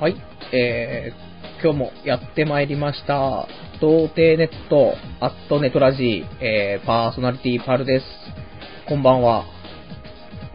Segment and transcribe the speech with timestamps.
[0.00, 0.16] はい、
[0.54, 3.46] えー、今日もやってまいりました。
[3.82, 8.06] 童貞ネット、アットネトラジー、えー、パーソナリティパルです。
[8.88, 9.44] こんばんは。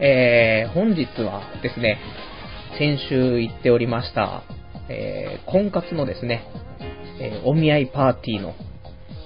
[0.00, 2.00] えー、本日はですね、
[2.76, 4.42] 先週言っておりました、
[4.88, 6.42] えー、婚活のですね、
[7.20, 8.52] えーお見合いパーティーの、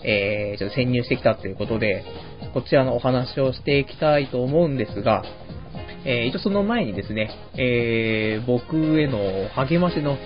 [0.04, 2.04] えー、ちょっと潜入してきたということで、
[2.52, 5.22] こちらのお話をしていきたいと思うんですが、
[6.04, 10.16] えー一応その前にですね、えー僕への励ましの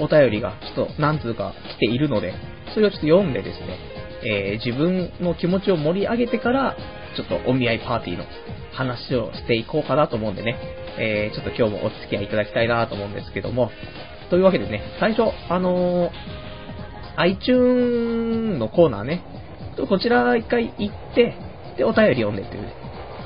[0.00, 2.34] お便りがちょっと何通か来ているので、
[2.74, 3.78] それをちょっと読んでですね、
[4.24, 6.76] えー自分の気持ちを盛り上げてから、
[7.16, 8.24] ちょっとお見合いパーティーの
[8.72, 10.56] 話をしていこうかなと思うんでね、
[10.98, 13.70] えーちょっと今日もお付き合いいただきたいなと思うんですけども、
[14.30, 16.10] というわけでね、最初、あのー
[17.16, 19.22] iTune のコーナーね、
[19.88, 21.36] こちら一回行って、
[21.76, 22.68] で、お便り読んでという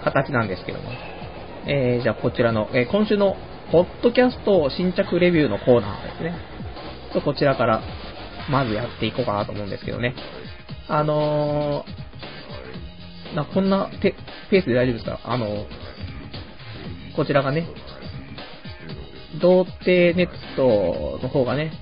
[0.04, 0.90] 形なんですけども、
[1.70, 3.36] えーじゃあこちらの、えー今週の
[3.70, 6.34] ポッドキャスト新着レビューのコーナーですね。
[7.12, 7.82] ちょっとこちらから、
[8.50, 10.14] まずやっていこうかなと思うんですけどね。
[10.88, 15.20] あのー、なこんなペースで大丈夫ですか？
[15.22, 15.66] あのー
[17.14, 17.66] こちらがね、
[19.42, 21.72] 童貞ネットの方がね、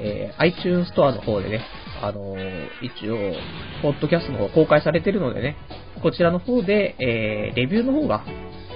[0.00, 1.60] えー iTunes ストアの方でね、
[2.02, 3.34] あのー一応、
[3.82, 5.56] ポッドキャストの方公開されてるのでね、
[6.02, 8.24] こちらの方で、えーレビューの方が、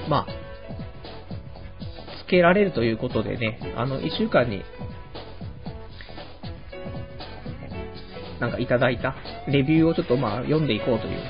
[0.08, 0.26] まあ、
[2.24, 4.64] つけられるということでね、あの、1週間に、
[8.40, 9.16] なんかいただいた
[9.48, 11.20] レビューをちょっとまあ読んでいこうという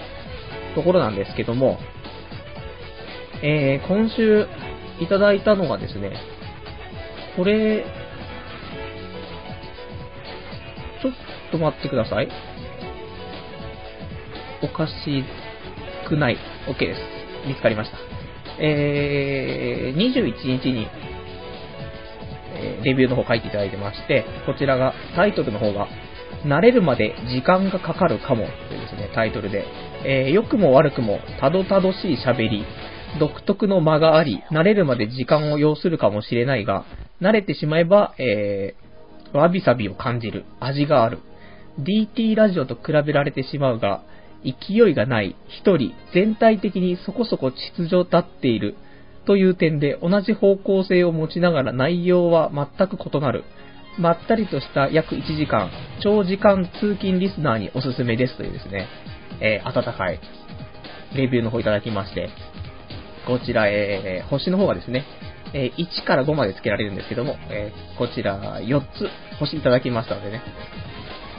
[0.75, 1.79] ところなんですけども、
[3.43, 4.47] えー今週
[5.01, 6.13] いただいたのがですね、
[7.37, 7.85] これ、
[11.01, 11.13] ちょっ
[11.53, 12.29] と待ってください。
[14.63, 15.25] おかし
[16.09, 16.37] くない。
[16.69, 17.01] OK です。
[17.47, 18.18] 見つかりました。
[18.61, 20.89] えー、21日に、
[22.55, 25.89] えレビューの方書いていただいてまして、こちらが、タイトルの方が、
[26.45, 29.65] 慣れるまで時間がかかるかもというですね、タイトルで、
[30.05, 32.65] えー良くも悪くもたどたどしい喋り、
[33.19, 36.85] 独特の間があり、慣れるまで時間を要するかもしれないが、
[37.21, 38.89] 慣れてしまえば、えー
[39.33, 41.19] わびさびを感じる、味がある。
[41.81, 44.03] DT ラジオと比べられてしまうが、
[44.45, 48.77] 勢いがない、一人、全体的にそこそこ秩序立っている、
[49.27, 53.45] という点で同じ方向性を持ちながら内容は全く異なる。
[53.99, 55.71] まったりとした約1時間、
[56.03, 58.87] 長時間通勤リスナーにおすすめですというですね、
[59.41, 60.21] えー温かい
[61.15, 62.31] レビューの方いただきまして、
[63.27, 65.05] こちら、えー星の方がですね、
[65.53, 68.85] えー1から5まで付けられるんですけども、えーこちら4つ
[69.41, 70.43] 星いただきましたのでね、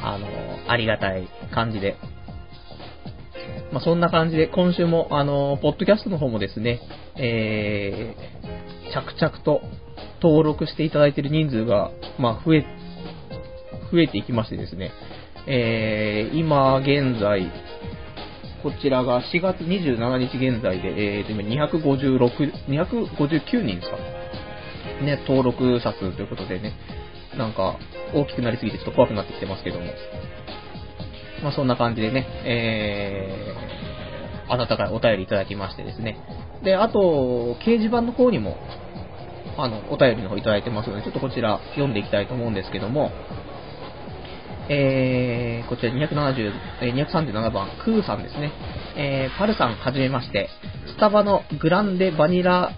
[0.03, 1.95] あのーありがたい感じで。
[3.71, 6.79] まあ、そんな感じで、今週も、あのポッドキャストの方もですね、
[7.17, 8.39] えー
[8.91, 9.61] 着々と
[10.19, 12.65] 登録していただいている人数が、まあ、増え、
[13.91, 14.91] 増えていきましてですね、
[15.47, 17.51] えー今現在、
[18.63, 23.97] こちらが4月27日現在で、えーと、今256、259人ですか
[25.03, 26.73] ね、登録者数ということでね、
[27.37, 27.77] なんか、
[28.13, 29.85] 大きくなりすぎてちょっと怖くなってきてますけども。
[31.43, 36.17] まあそんな感じでね、えー、温かいお便りいただきましてですね。
[36.63, 38.57] で、あと、掲示板の方にも、
[39.57, 43.11] あの、お便りの方いただいてますので、ちょっとこちら読んでいきたいと思うんですけども、
[44.69, 46.51] えー、こちら270、
[46.81, 48.51] え237番、クーさんですね。
[48.95, 50.49] えー、パルさんはじめまして、
[50.87, 52.71] スタバのグランデバニラ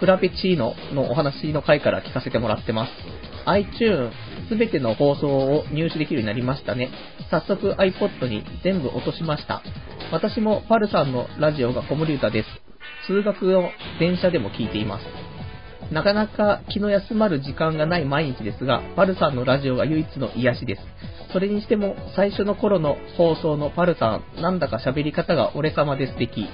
[0.00, 2.90] フラペチーノのお話の回から聞かせてもらってます。
[3.46, 4.12] iTunes
[4.48, 6.90] すべての放送を入手できるようになりましたね。
[7.30, 9.62] 早速 iPod に全部落としました。
[10.12, 12.48] 私もパルさんのラジオが子守歌です。
[13.06, 15.30] 通学の電車でも聞いています。
[15.92, 20.82] なかなか気の休まる時間がない毎日ですが、パルさんのラジオが唯一の癒しです。
[21.32, 26.48] それにしても、最初の頃の放送のパルさん、なんだか喋り方が俺様で素敵。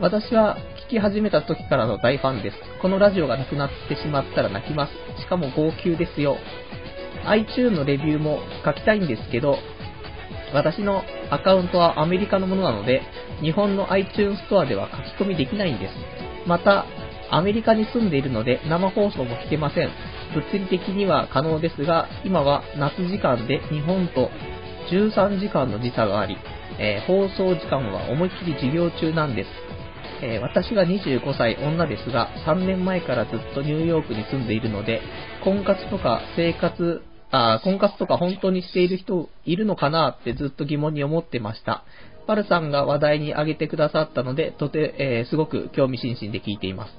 [0.00, 2.56] 私は聞き始めた時からの大ファンです。
[2.80, 5.20] このラジオがなくなってしまったら泣きます。
[5.20, 6.36] しかも号泣ですよ。
[7.26, 9.58] iTunes のレビューも書きたいんですけど、
[10.54, 13.02] 私のアカウントはアメリカのものなので、
[13.40, 14.88] 日本の iTunes ストアでは
[15.18, 15.92] 書き込みできないんです。
[16.46, 16.86] また、
[17.32, 19.90] アメリカに住んでいるので生放送も聞けません。
[20.34, 24.30] 物理的には可能ですが、今は夏時間で日本と
[24.92, 26.38] 13時間の時差があり、
[26.78, 29.65] えー放送時間は思いっきり授業中なんです。
[30.22, 35.00] えー私が25歳女ですが、3年前からずっとニューヨークに住んでいるので、
[35.44, 41.84] 婚活とか生活、あ婚活とか本当にしている人いるのかなってずっと疑問に思ってました。
[42.26, 46.92] パルさんが話題に挙げてくださったので、とて、えーすごく興味津々で聞いています。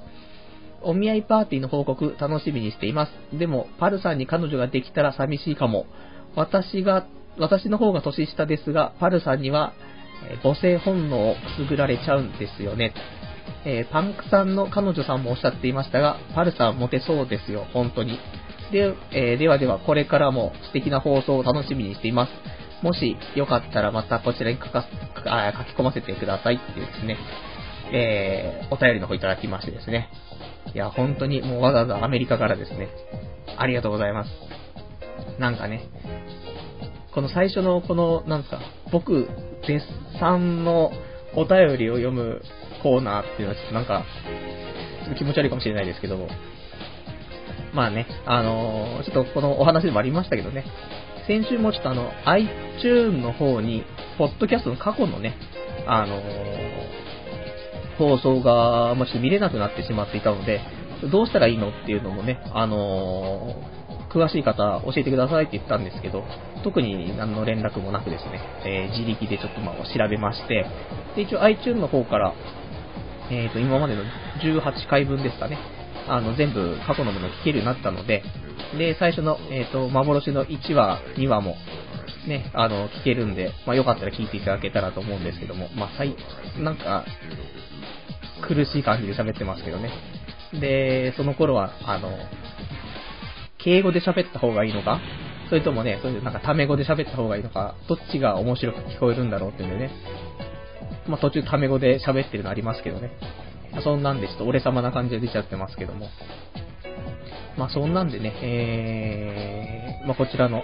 [0.82, 3.38] お見合いパーティーの報告楽しみにしています。
[3.38, 5.86] でも、パルさんに彼女ができたら寂しいかも。
[6.36, 7.06] 私が、
[7.38, 9.72] 私の方が年下ですが、パルさんには、
[10.42, 12.92] 母性本能をくすぐられちゃうんですよね。
[13.64, 18.18] えーパンクさんの彼女さんもおっしゃっていましたが、パルさんモテそうですよ、本当に。
[18.72, 22.32] で、えーではでは、これからも素敵な放送を楽しみにしています。
[22.82, 24.84] もしよかったらまたこちらに書か
[25.26, 27.18] あ書き込ませてくださいっていうですね、
[27.92, 30.10] えー、お便りの方いただきましてですね。
[30.74, 32.88] いや、本当にもうわざわざアメリカからですね、
[33.56, 34.30] ありがとうございます。
[35.40, 35.88] なんかね、
[37.14, 38.60] この最初のこの、なんですか、
[38.92, 39.28] 僕、
[39.66, 39.84] 絶
[40.20, 40.92] 賛の
[41.34, 42.42] お便りを読む
[42.82, 44.04] コーナーっていうのはちょっとなんか、
[45.04, 46.28] ちょっと気持ち悪いかもしれないですけども、
[47.74, 50.64] まあね、あのーちょっとこのお話でもありましたけどね、
[51.26, 53.84] 先週もちょっとあの、iTune の方に、
[54.16, 55.34] ポッドキャストの過去のね、
[55.86, 56.98] あのー
[57.98, 60.60] 放送が、まあ、ちょっと見れなくなってしまっていたので、
[61.10, 63.78] どうしたらいいのっていうのもね、あのー
[64.10, 66.24] 詳しい方教えてくださいって言ったんですけど、
[66.64, 70.66] 特に何の連絡もなくですね、えー自力でちょっとまあ調べまして、
[71.16, 72.34] で、一応 iTunes の方から、
[73.30, 74.02] えーと、今までの
[74.42, 75.58] 18回分ですかね、
[76.08, 78.22] あの、全部過去のもの聞けるようになったので、
[78.76, 81.56] で、最初の、えっ、と、幻の1話、2話も、
[82.26, 86.16] ね、あの、聞けるんで、まあ、よかったら聞いていただけたらと思うんですけども、まあ、最、
[86.58, 87.04] なんか、
[88.42, 89.90] 苦しい感じで喋ってますけどね。
[90.52, 92.10] で、その頃は、あの、
[93.58, 95.00] 敬語で喋った方がいいのか？
[95.48, 99.90] それともね、そういうなんかタメ語で喋った方がいいのか、どっちが面白く聞こえるんだろうっていうんでね。
[101.08, 103.10] まあ途中タメ語で喋ってるのありますけどね。
[103.72, 106.08] まあそんなんでちょっと俺様な感じで出ちゃってますけども。
[107.56, 110.62] まあそんなんでね、えー、まあこちらの、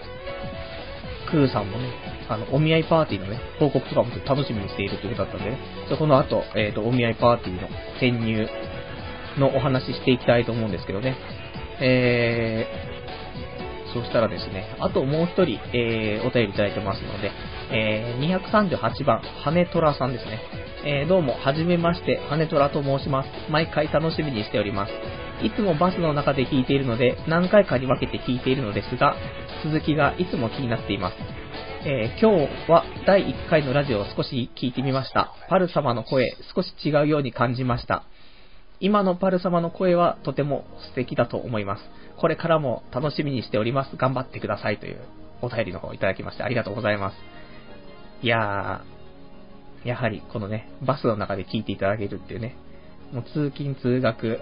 [1.31, 1.89] クーさんもね、
[2.29, 5.59] あの、お見合いパーティーのね、報告とかも楽しみにしているということだったんでね、
[5.89, 7.69] そこの後、えっ、と、お見合いパーティーの
[7.99, 8.47] 潜入
[9.39, 11.17] のお話ししていきたいと思うんですけどね。
[11.81, 17.31] えー、そしたらですね、あともう一人、えー、お便りいただいてますので、
[17.71, 20.41] えー、238番、羽虎さんですね。
[20.87, 23.29] えー、どうも、はじめまして、羽虎と申します。
[23.51, 24.93] 毎回楽しみにしております。
[25.43, 29.17] いつもバスの中で聞いているので、何回かに分けて聞いているのですが、
[29.65, 31.17] 続きがいつも気になっています。
[31.87, 35.35] えー今日は第1回のラジオを少し聞いてみました。
[35.51, 38.05] パル様の声、少し違うように感じました。
[38.85, 41.83] 今のパル様の声はとても素敵だと思います。
[42.21, 43.97] これからも楽しみにしております。
[43.97, 45.01] 頑張ってくださいという
[45.41, 47.17] お便りの方をいただきましてありがとうございます。
[48.21, 52.57] いやー、やはりこのね、バスの中で聞いていただけるっていうね、
[53.11, 54.41] もう通勤通学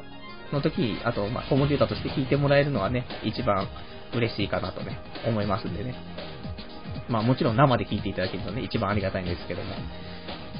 [0.53, 3.69] の時、あと、まあ、ホームデータとして聞いてもらえるのはね、一番
[4.13, 5.95] 嬉しいかなとね、思いますんでね。
[7.09, 9.69] まあもちろん生で聞いていただけるとね、一番ありがたいんですけども。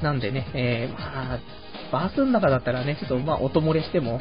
[0.01, 1.39] なんでね、えー、まあ、
[1.93, 4.19] バスの中だったらね、ちょっとまあ音漏れしても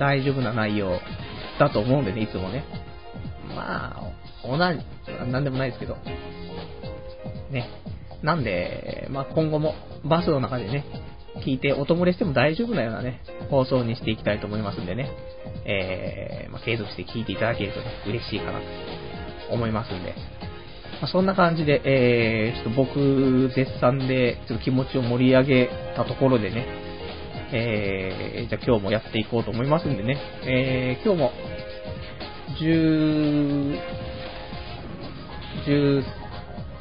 [0.00, 0.98] 大丈夫な内容
[1.60, 2.64] だと思うんでね、いつもね。
[3.54, 4.12] まあ、
[4.44, 5.94] 同じ、なんでもないですけど。
[7.52, 7.70] ね。
[8.22, 9.74] なんで、まあ今後も
[10.04, 10.84] バスの中でね、
[11.46, 15.08] 聞いて音漏れしても大丈夫なようなね、放送にしていきたいと思いますんでね。
[15.64, 18.64] えー、まあ継続して聞いていただけるとね、嬉しいかなと
[19.52, 20.14] 思いますんで。
[21.00, 26.66] まあ、そんな感じで、えー、ちょっと僕絶賛で、ちょっと気持ちを盛り上げたところでね、
[27.52, 31.32] えー、じゃあ今日もやっていこうと思いますんでね、えー、今日も、
[32.60, 33.80] 10、
[35.66, 36.04] 10、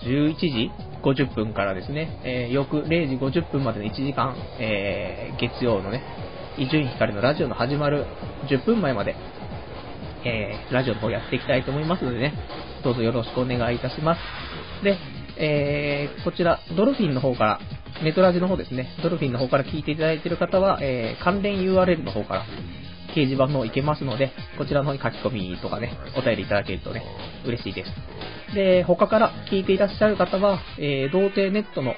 [0.01, 0.71] 11時
[1.01, 6.03] 50分からですね、えー、翌0時50分までの1時間、えー、月曜のね、
[6.57, 8.05] 伊集院光のラジオの始まる
[8.49, 9.15] 10分前まで、
[10.25, 12.33] えー、ラジオの方やっていきたいと思いますのでね、
[12.83, 14.83] どうぞよろしくお願いいたします。
[14.83, 14.97] で、
[15.37, 17.59] えー、こちら、ドルフィンの方から、
[18.03, 22.45] ネトラジの方ですね、ドルフィンの方から聞いていただいている方は、えー、関連 URL の方から、
[23.09, 27.03] 掲示板の方行けますので、こちらの方に書き込みとかね、お便りいただけるとね、
[27.45, 28.55] 嬉しいです。
[28.55, 31.95] で、他から聞いていらっしゃる方は、えー、童貞ネットの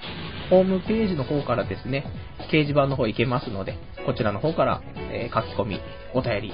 [0.50, 2.06] ホームページの方からですね、
[2.48, 5.82] 掲示板の方行けますので、こちらの方から、えー書き込み、
[6.14, 6.54] お便り、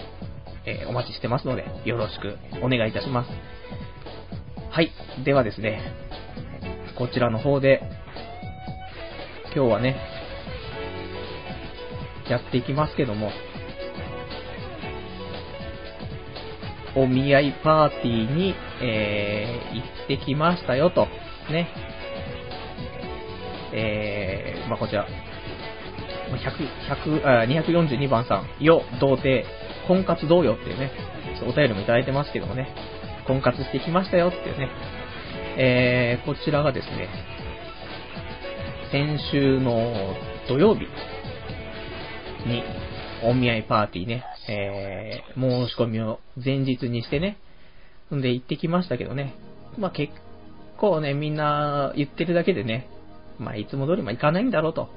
[0.66, 3.30] えーお待ちしてますので、よろしくお願いいたします。
[4.70, 4.92] はい。
[5.24, 5.82] ではですね、
[6.98, 7.82] こちらの方で、
[9.56, 9.98] 今日はね、
[12.30, 13.32] やっていきますけども、
[16.96, 21.08] お見合いパーティーに、えー、行ってきましたよと、
[21.52, 21.68] ね。
[23.74, 25.08] えー、まあ、こちら、
[26.32, 29.46] 100、100あ、242番さん、よ、童貞、
[29.88, 30.92] 婚活どうよっていうね、
[31.44, 32.74] お便りもいただいてますけどもね、
[33.28, 34.70] 婚活してきましたよっていうね、
[35.58, 37.10] えー、こちらがですね、
[38.92, 40.16] 先週の
[40.48, 40.88] 土曜日
[42.48, 42.64] に、
[43.24, 47.38] お見合いパーティーね、えー、申し込みを前日にしてね、
[48.16, 49.36] んで行ってきましたけどね、
[49.78, 50.14] まあ結
[50.78, 52.88] 構ね、みんな言ってるだけでね、
[53.40, 54.90] まあいつも通りま行かないんだろうと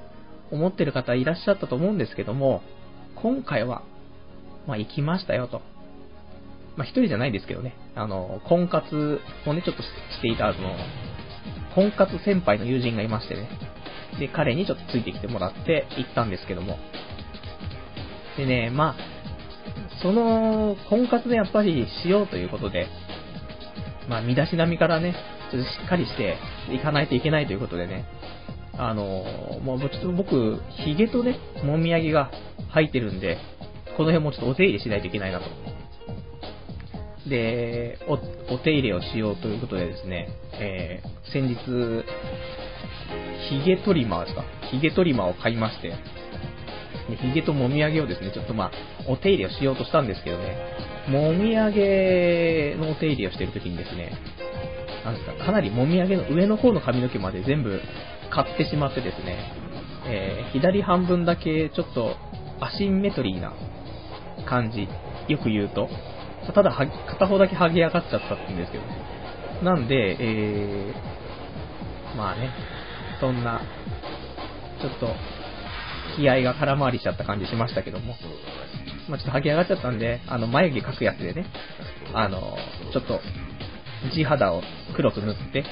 [0.51, 2.61] 思ってる方いらっしゃったと思うんですけども、
[3.15, 3.83] 今回は、
[4.67, 5.61] まあ行きましたよと。
[6.77, 10.75] まあ一人じゃないですけどね、あの、婚活をね、ちょっとしていた、あの、
[11.75, 13.49] 婚活先輩の友人がいましてね、
[14.19, 16.77] で、彼にちょっとついてきてもらって行ったんですけども、
[18.37, 22.87] でね、まあ、その、婚活でやっぱりしようということで、
[24.09, 25.15] まあ、身だしなみからね、
[25.51, 26.37] ちょっとしっかりして
[26.73, 28.05] いかないといけないということでね、
[28.77, 29.23] あの、
[29.63, 32.31] もうちょっと僕、髭とね、もみあげが
[32.69, 33.37] 入ってるんで、
[33.97, 35.45] この辺もちょっとお手入れしないといけないなと。
[37.27, 38.13] で、お、
[38.53, 41.55] お手入れをしようということでですね、えー、先日、
[43.49, 44.43] 髭トリマーですか？
[44.71, 45.93] 髭トリマーを買いまして、
[47.21, 48.71] 髭ともみあげをですね、ちょっとまあ、
[49.07, 50.55] お手入れをしようとしたんですけどね、
[51.09, 54.13] もみあげのお手入れをしてるときにですね、
[55.03, 57.81] なんですか、かなりもみあげの上の方の髪の毛まで全部
[58.29, 59.51] 買ってしまってですね、
[60.07, 62.15] えー、左半分だけちょっと
[62.59, 63.53] アシンメトリーな
[64.47, 64.87] 感じ、
[65.31, 65.89] よく言うと、
[66.51, 68.83] ただ片方だけ剥げ上がっちゃったって言うんですけど、
[69.63, 72.51] なんで、えー、まあね、
[73.19, 73.61] そんな、
[74.81, 75.15] ちょっと、
[76.17, 78.15] 気合が空回りしちゃった感じしましたけども、
[79.09, 81.45] まあ、ちょっと剥げ上がっちゃったんで、あの、眉毛描くやつでね、
[82.13, 82.57] あの、
[82.91, 83.21] ちょっと、
[84.13, 84.61] 地肌を
[84.95, 85.63] 黒く塗って、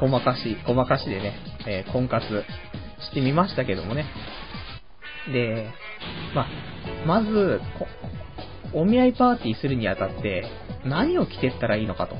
[0.00, 1.34] ごまかし、ごまかしでね、
[1.66, 2.24] えー、婚活
[3.00, 4.06] してみましたけどもね。
[5.32, 5.70] で、
[6.34, 6.46] まあ、
[7.06, 7.60] まず、
[8.74, 10.44] お見合いパーティーするにあたって、
[10.84, 12.16] 何を着てったらいいのかと。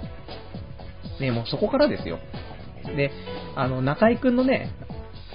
[1.20, 2.18] ね、もうそこからですよ。
[2.96, 3.10] で、
[3.56, 4.70] あの、中井くんのね、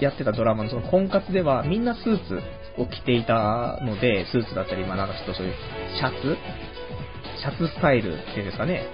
[0.00, 2.40] やってたドラマのその婚活ではみんなスーツ
[2.78, 5.54] を着ていたので、スーツだったり、まあなんかちょっとそういう
[5.96, 6.36] シャツ？
[7.40, 8.86] シャツスタイルっていうんですかね、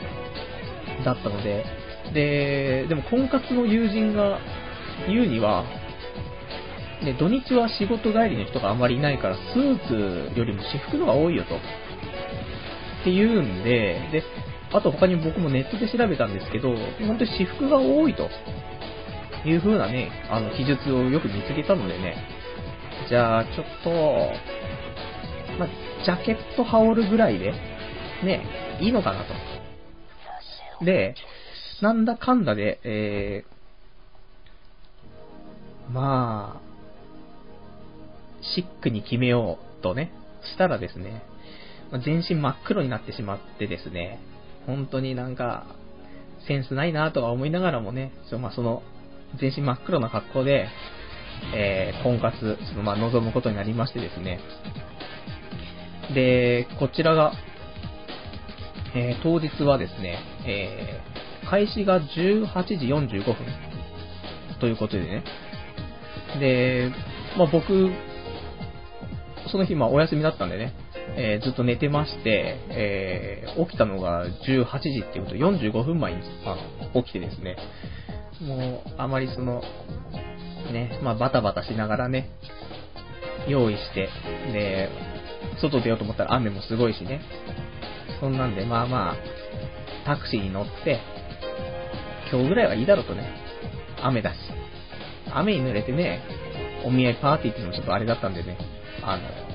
[1.05, 1.65] だったので、
[2.13, 4.41] で、でも婚活の友人が
[5.09, 5.65] 言うには、
[7.03, 11.59] ね、土日は仕事帰りの人があまりいないから、スーツよりも私服のが多いよと。
[13.01, 14.23] って言うんで、で、
[14.73, 18.29] あと他に僕もネットで調べたんですけど、本当に私服が多いと
[19.45, 22.17] いう風なね、あの、記述をよく見つけたのでね、
[23.09, 23.91] じゃあ、ちょっと、
[25.59, 25.67] ま
[26.05, 27.53] ジャケット羽織るぐらいで、
[28.23, 29.25] ね、いいのかな
[30.79, 30.85] と。
[30.85, 31.15] で、
[31.83, 36.71] なんだかんだで、えー、まあ、
[38.55, 40.13] シックに決めようとね、
[40.45, 41.23] したらですね、
[41.99, 44.21] 全身真っ黒になってしまってですね、
[44.67, 45.67] 本当になんか、
[46.47, 48.83] センスないなとは思いながらもね、そまあ、その、
[49.39, 50.69] 全身真っ黒な格好で、
[51.55, 54.41] えー、婚活、そのまあ、望むことになりましてですね。
[56.15, 57.33] で、こちらが、
[58.95, 63.37] えー、当日はですね、えー、開始が18時45分
[64.61, 65.25] ということでね。
[66.39, 66.91] で、
[67.37, 67.91] まあ、僕、
[69.51, 70.75] その日、まあ、お休みだったんでね、
[71.17, 76.57] えー、ずっと寝てまして、えー、起きたのが18時っていうこと、45分前にあ
[76.95, 77.57] の起きてですね、
[78.41, 79.63] もう、あまりその、
[80.73, 82.31] ね、まあ、バタバタしながらね、
[83.49, 84.09] 用意して、
[84.53, 84.89] で、
[85.61, 87.21] 外出ようと思ったら雨もすごいしね、
[88.21, 89.17] そんなんで、まあまあ、
[90.07, 91.01] タクシーに乗って、
[92.31, 93.29] 今日ぐらいはいいだろうとね、
[94.03, 94.37] 雨だし、
[95.33, 96.23] 雨に濡れてね、
[96.85, 98.57] お見合いパーティーっていうのもちょっとあれだったんでね、
[99.03, 99.50] あの、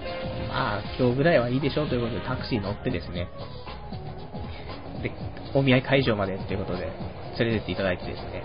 [0.56, 3.28] まあ、今日ぐらいはいいでしょうということでタクシー乗ってですね、
[5.04, 5.12] で、
[5.54, 6.86] お見合い会場までっていうことで
[7.38, 8.42] 連れてっていただいてですね、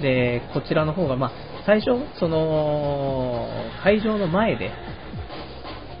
[0.00, 1.32] で、こちらの方が、まあ、
[1.66, 3.48] 最初、その、
[3.82, 4.70] 会場の前で、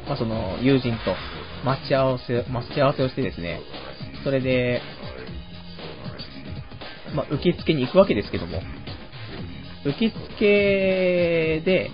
[0.06, 1.16] まあ、その、友人と
[1.64, 3.60] 待ち合わせ、待ち合わせをしてですね、
[4.22, 4.82] それで、
[7.12, 8.62] まあ、受付に行くわけですけども、
[9.84, 11.90] 受付で、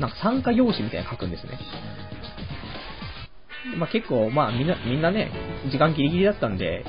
[0.00, 1.58] なんか参加用紙みたいなの書くんですね。
[3.78, 5.30] まあ、結構、まあみんな、みんなね、
[5.70, 6.84] 時間ギリギリだったんで、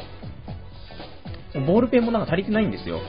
[1.68, 3.01] ボールペンもなんか足りてないんですよ。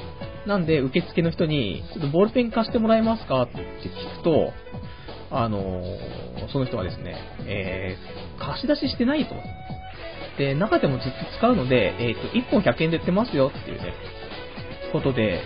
[0.47, 3.43] なんで、受付の人に、ちょっとボールペン貸してもらえますか？
[3.43, 4.53] って聞くと、
[5.31, 7.17] あのー、その人はですね、
[7.47, 9.37] えー、貸し出ししてないと。
[10.37, 13.95] で、中でもずっと使うので、えっ、ー、と、1本100円で売ってますよっていうね、
[14.93, 15.43] ことで、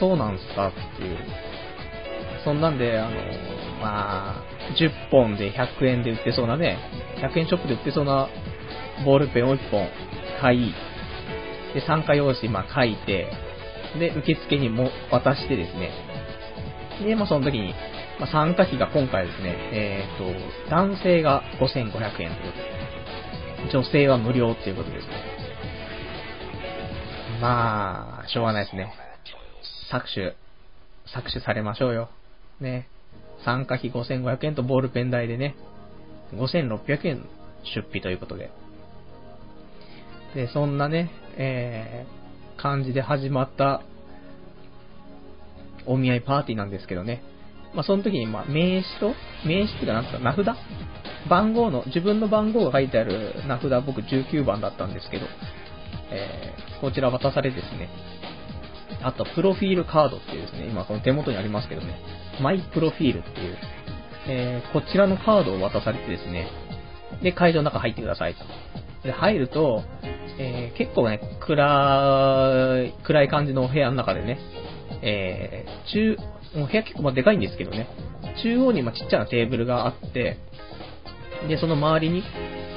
[0.00, 1.53] そうなんすかっていう。
[2.44, 3.16] そんなんで、あの、
[3.80, 4.44] まあ、
[4.78, 6.78] 10本で100円で売ってそうなね、
[7.20, 8.28] 100円ショップで売ってそうな
[9.04, 9.88] ボールペンを1本
[10.40, 10.74] 買い、
[11.74, 13.30] で、参加用紙、まあ、書いて、
[13.98, 15.90] で、受付にも渡してですね、
[17.02, 17.74] で、まあ、その時に、
[18.20, 20.18] まあ、参加費が今回ですね、えっ、
[20.68, 22.34] と、男性が5500円というこ
[23.62, 25.12] とで、女性は無料っていうことですね。
[27.40, 28.92] まあ、しょうがないですね。
[29.90, 30.34] 搾取、
[31.06, 32.10] 搾取されましょうよ。
[32.60, 32.88] ね。
[33.44, 35.54] 参加費5500円とボールペン代でね、
[36.34, 37.28] 5600円
[37.74, 38.50] 出費ということで。
[40.34, 43.82] で、そんなね、えー、感じで始まった
[45.86, 47.22] お見合いパーティーなんですけどね。
[47.74, 49.14] まあ、その時に、まあ、名刺と、
[49.46, 50.56] 名刺っていうか、なんですか、名札？
[51.28, 55.26] 番号の、自分の番号が書いてある名札、僕19番だったんですけど、
[56.10, 57.88] えー、こちら渡されですね。
[59.02, 61.98] あと、プロフィールカードっていうですね、今この手元にありますけどね、
[62.42, 63.58] マイプロフィールっていう、
[64.28, 66.48] えー、こちらのカードを渡されてですね、
[67.22, 68.40] で、会場の中入ってくださいと。
[69.04, 69.82] で、入ると、
[70.38, 74.38] えー、結構ね、暗い、暗い感じのお部屋の中でね、
[75.02, 76.16] えー、中、
[76.58, 77.88] もう部屋結構までかいんですけどね、
[78.42, 80.38] 中央にまちっちゃなテーブルがあって、
[81.48, 82.22] で、その周りに、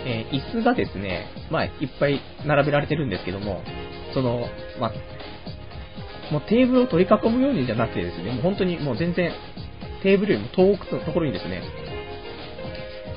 [0.05, 3.63] えー、椅子がですね、まあ、いっぱい並べられてるんですけども、
[4.13, 4.45] その、
[4.79, 4.93] まあ、
[6.31, 9.31] もうテーブルを取り囲むようにじゃなくてですね、もう本当にもう全然
[10.03, 11.62] テーブルよりも遠くのところにですね、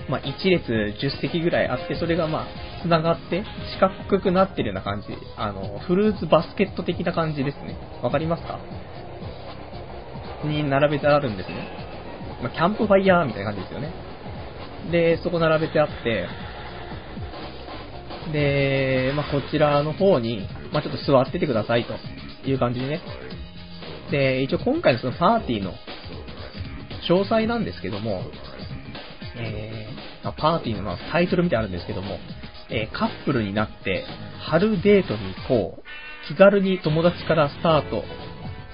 [0.09, 3.45] まあ、1列10席ぐらいあって、それがまあ、繋がって
[3.79, 5.09] 四角くなってるような感じ。
[5.37, 7.77] あの、フルーツバスケット的な感じですね。
[8.03, 8.59] わかりますか？
[10.45, 11.69] に並べてあるんですね。
[12.43, 13.93] まあ、キャンプファイヤーみたいな感じですよね。
[14.91, 16.27] で、そこ並べてあって、
[18.33, 21.93] で、まあ、こちらの方に、まあ、ちょっと座っててくださいと
[22.41, 23.01] っていう感じでね。
[24.11, 25.73] で、一応今回のそのパーティーの
[27.09, 28.23] 詳細なんですけども、
[29.37, 32.19] えー、パーティーのタイトルみたいなあるんですけども、
[32.71, 34.05] えー、カップルになって
[34.39, 35.83] 春デートに行こう。
[36.29, 38.05] 気軽に友達からスタート。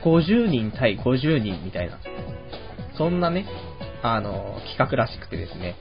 [0.05, 1.99] 50人対50人みたいな。
[2.97, 3.47] そんなね、
[4.03, 5.75] あの、企画らしくてですね。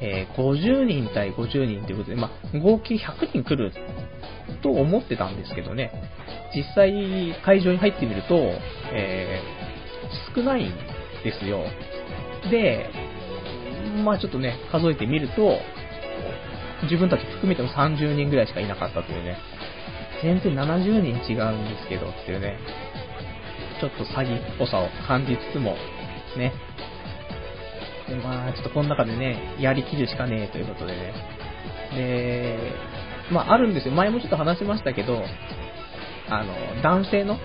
[0.00, 3.72] えー、50人対50人ということで、まあ、合計100人来る
[4.62, 5.90] と思ってたんですけどね。
[6.54, 8.36] 実際、会場に入ってみると、
[8.92, 10.72] えー、少ないん
[11.24, 11.64] ですよ。
[12.50, 12.90] で、
[14.04, 15.58] まあちょっとね、数えてみると、
[16.84, 19.36] 自分たち含めても30人ぐらいしかいなかったというね。
[20.22, 22.58] 全然70人違うんですけどっていうね。
[23.80, 25.76] ちょっと詐欺っぽさを感じつつも、
[26.36, 26.52] ね。
[28.22, 31.12] まあ、ちょっとこの中でね、やりきるしかねえということでね。
[31.94, 32.72] で、
[33.32, 33.94] まああるんですよ。
[33.94, 35.22] 前もちょっと話しましたけど、
[36.28, 37.38] あの、男性の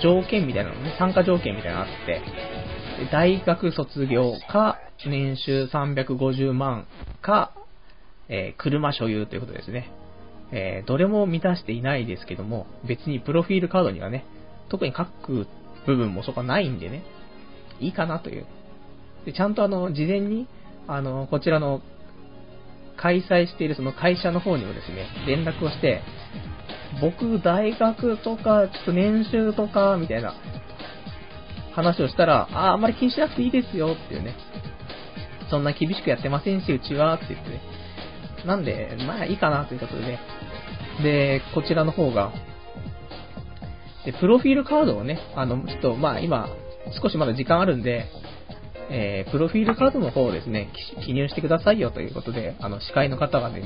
[0.00, 2.22] 条件みたいなのね、参加条件みたいなのがあって、
[3.10, 6.86] 大学卒業か、年収350万
[7.20, 7.52] か、
[8.28, 9.90] えー、車所有ということですね。
[10.52, 14.24] えー、どれも満たしていないですけども、別にプロフィールカードにはね、
[14.68, 15.46] 特に書く
[15.86, 17.02] 部分もそこはないんでね、
[17.80, 18.46] いいかなという。
[19.24, 20.46] で、ちゃんとあの、事前に、
[20.86, 21.80] あの、こちらの、
[23.02, 26.02] 開催しているその会社の方にもですね、連絡をして、
[27.00, 30.34] 僕、大学とか、ちょっと年収とか、みたいな
[31.74, 34.36] 話をしたら、あ、あんまり気にしなくていいですよっていうね。
[35.50, 37.60] そんな厳しくやってませんし、うちは、って言ってね。
[38.46, 40.20] なんで、まあいいかなということでね。
[41.02, 42.32] で、こちらの方が、
[44.04, 46.48] で、プロフィールカードをね、あの、ちょっと、まあ今、
[47.02, 48.06] 少しまだ時間あるんで、
[48.90, 50.70] えー、プロフィールカードの方をですね、
[51.04, 53.62] 記入してくださいよということで、あの、司会の方がね、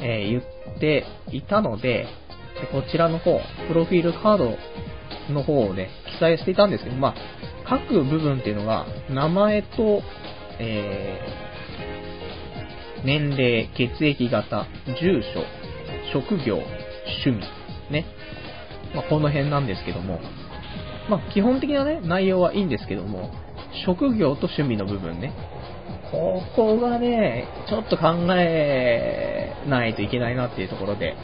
[0.00, 2.06] えー、言っていたので、
[2.70, 4.56] こちらの方、プロフィールカード
[5.32, 7.14] の方をね、記載していたんですけど、まあ、
[7.66, 10.02] 各部分っていうのが、名前と、
[10.58, 14.66] えー、年齢、血液型、
[15.00, 15.44] 住所、
[16.12, 16.56] 職業、
[17.24, 17.40] 趣味、
[17.90, 18.06] ね。
[18.94, 20.20] まあ、この辺なんですけども、
[21.08, 23.30] まあ、基本的なね、内容はいいんですけども、
[23.86, 25.32] 職業と趣味の部分ね。
[26.10, 31.16] ここがね、ちょっと考えないといけないなっていうところで、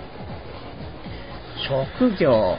[1.68, 2.56] 職業、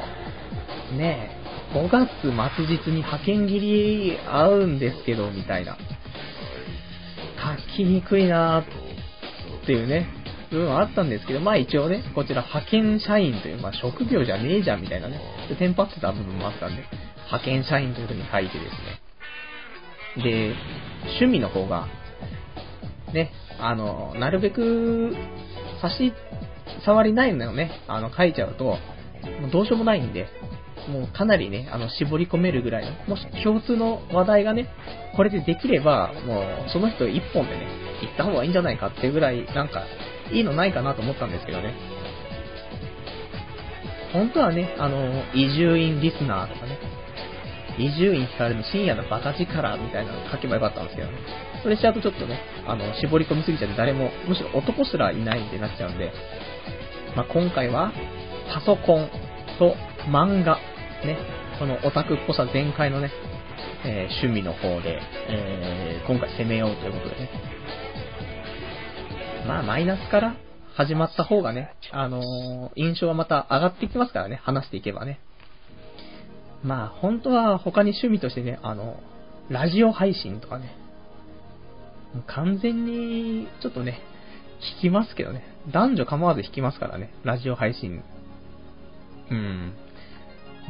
[0.95, 1.31] ね、
[1.73, 5.77] 5月末日に派遣切り合うんですけど、みたいな。
[7.39, 10.07] 書きにくいなっていうね、
[10.51, 15.19] 部分はあったんですけど、まあ一応ね、こちら派遣社員という、まあ職業じゃねえじゃんみたいなね、
[15.57, 16.83] テンパってた部分もあったんで、
[17.25, 18.98] 派遣社員という風に書いてですね。
[20.17, 20.55] で、
[21.19, 21.87] 趣味の方が、
[23.13, 25.15] ね、あの、なるべく、
[25.81, 26.13] 差し
[26.85, 28.77] 触りないのよね、あの、書いちゃうと、も
[29.47, 30.27] うどうしようもないんで、
[30.89, 34.69] もうかなりね、あの、絞り込めるぐらいの、もし共通の話題がね、
[35.15, 37.67] これでできれば、もう、その人一本でね、
[38.01, 39.83] 行った方がいいんじゃないかっていうぐらい、なんか、
[40.31, 41.73] いいのないかなと思ったんですけどね。
[44.13, 46.77] 本当はね、あの、移住院リスナーとかね、
[47.77, 51.17] 伊集院光の深夜のバカ力みたいなの書けばよかったんですけどね。
[51.63, 56.11] それしちゃうとちょっとね、あの、絞り込みすぎちゃって誰も、むしろ男すらいないってなっちゃうんで、
[57.15, 57.91] まあ、今回は、
[58.53, 59.09] パソコン
[59.59, 59.75] と
[60.09, 60.57] 漫画、
[61.05, 61.17] ね、
[61.59, 63.11] このオタクっぽさ全開のね、
[63.85, 67.29] えー、趣味の方で、えー、今回攻めようということでね。
[69.47, 70.35] まあ、マイナスから
[70.75, 75.19] 始まった方がね、あのー、印象はまた上がっていきますからね、話していけばね。
[76.63, 78.97] まあ、本当は他に趣味としてね、あの、
[79.49, 80.75] ラジオ配信とかね、
[82.27, 84.01] 完全に、ちょっとね、
[84.79, 85.43] 聞きますけどね。
[85.71, 88.03] 男女構わず弾きますからね、ラジオ配信。
[89.31, 89.73] うん。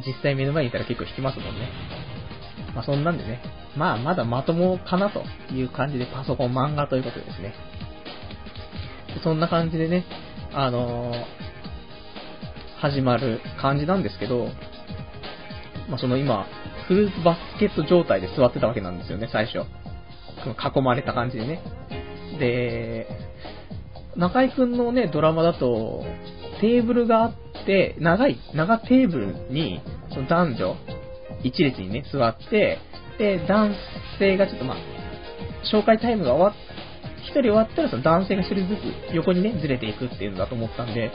[0.06, 1.68] 実際目の前にいたら結構弾きますもんね。
[2.74, 3.42] まあそんなんでね、
[3.76, 7.54] まあまだまともかなという感じでパソコン漫画ということでですね。
[9.24, 10.04] そんな感じでね、
[10.52, 11.24] あのー、
[12.78, 14.48] 始まる感じなんですけど、
[15.90, 16.46] まあその今、
[16.86, 19.58] フルーツバスケット状態で座ってたわけなんですよね、最初。
[19.58, 21.62] 囲まれた感じでね。
[22.38, 23.06] で、
[24.16, 26.04] 中井くんのね、ドラマだと、
[26.60, 27.32] テーブルがあっ
[27.66, 30.76] て、長い、長テーブルに、その男女、
[31.42, 32.78] 一列にね、座って、
[33.18, 33.74] で、男
[34.18, 34.76] 性がちょっとまあ、
[35.72, 36.54] 紹介タイムが終わっ、
[37.22, 38.76] 一人終わったらその男性が一人ず
[39.10, 41.10] つ横にね、ずれていくっていうのだと思ったんで、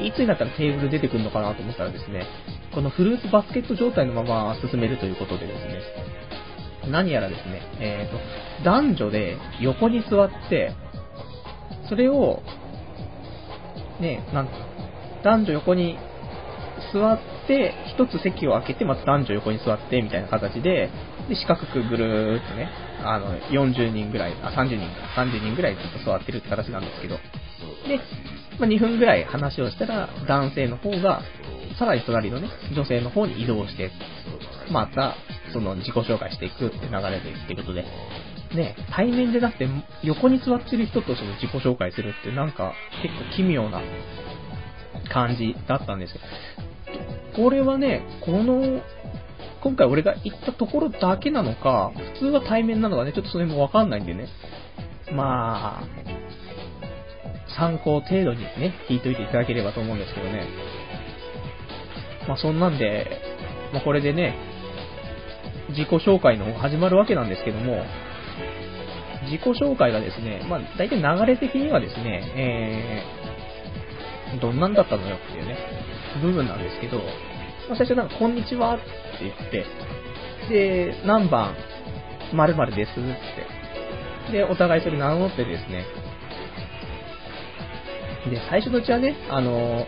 [0.00, 2.26] いつになったらテーブル出てくるのかなと思ったらですね、
[2.74, 10.72] このフルーツバスケット状態のまま進めるということでですね、何やらですね、えーと、男女で横に座って、
[11.88, 12.42] それを、
[14.00, 14.48] ね、なん
[15.22, 15.98] 男女横に
[16.92, 20.90] 座って、一つ席を空けて、また男女横に座って、みたいな形で、
[21.28, 22.68] で、四角くぐるーっとね、
[23.02, 27.16] あの、40人ぐらい、あ、30人か、30人ぐらいずっと座ってるって形なんですけど、
[27.88, 27.98] で、
[28.58, 31.22] まあ、2分ぐらい話をしたら、男性の方が、
[31.78, 33.90] さらに隣のね、女性の方に移動して、
[34.70, 35.16] また、
[35.52, 37.84] その自己紹介していくって流れでってことで、
[38.54, 39.68] ね、対面でなくて、
[40.02, 43.80] 横に座ってる人とその自己紹介するってなんか結構奇妙な
[45.12, 46.20] 感じだったんですよ。
[47.34, 48.82] これはね、この、
[49.62, 54.28] 今回俺が行ったところだけなのか、普通は対面なのかね、ちょっとそれもわかんないんでね。
[55.12, 55.84] まあ、
[57.56, 60.46] 参考程度にね、聞いといていただければと思うんですけどね。
[62.28, 63.06] まあそんなんで、
[63.72, 64.36] まあこれでね、
[65.70, 67.82] 自己紹介の始まるわけなんですけども、
[69.24, 73.02] 自己紹介がですね、まあ大体流れ的にはですね、
[74.32, 75.56] えー、どんなんだったのよっていうね、
[76.22, 76.98] 部分なんですけど、
[77.68, 78.84] まあ最初なんか、こんにちはって
[79.22, 79.64] 言って、
[80.50, 81.54] で、何番、
[82.32, 82.94] 〇〇ですっ
[84.28, 84.32] て。
[84.32, 85.84] で、お互いそれ名乗ってですね、
[88.30, 89.86] で、最初のうちはね、あの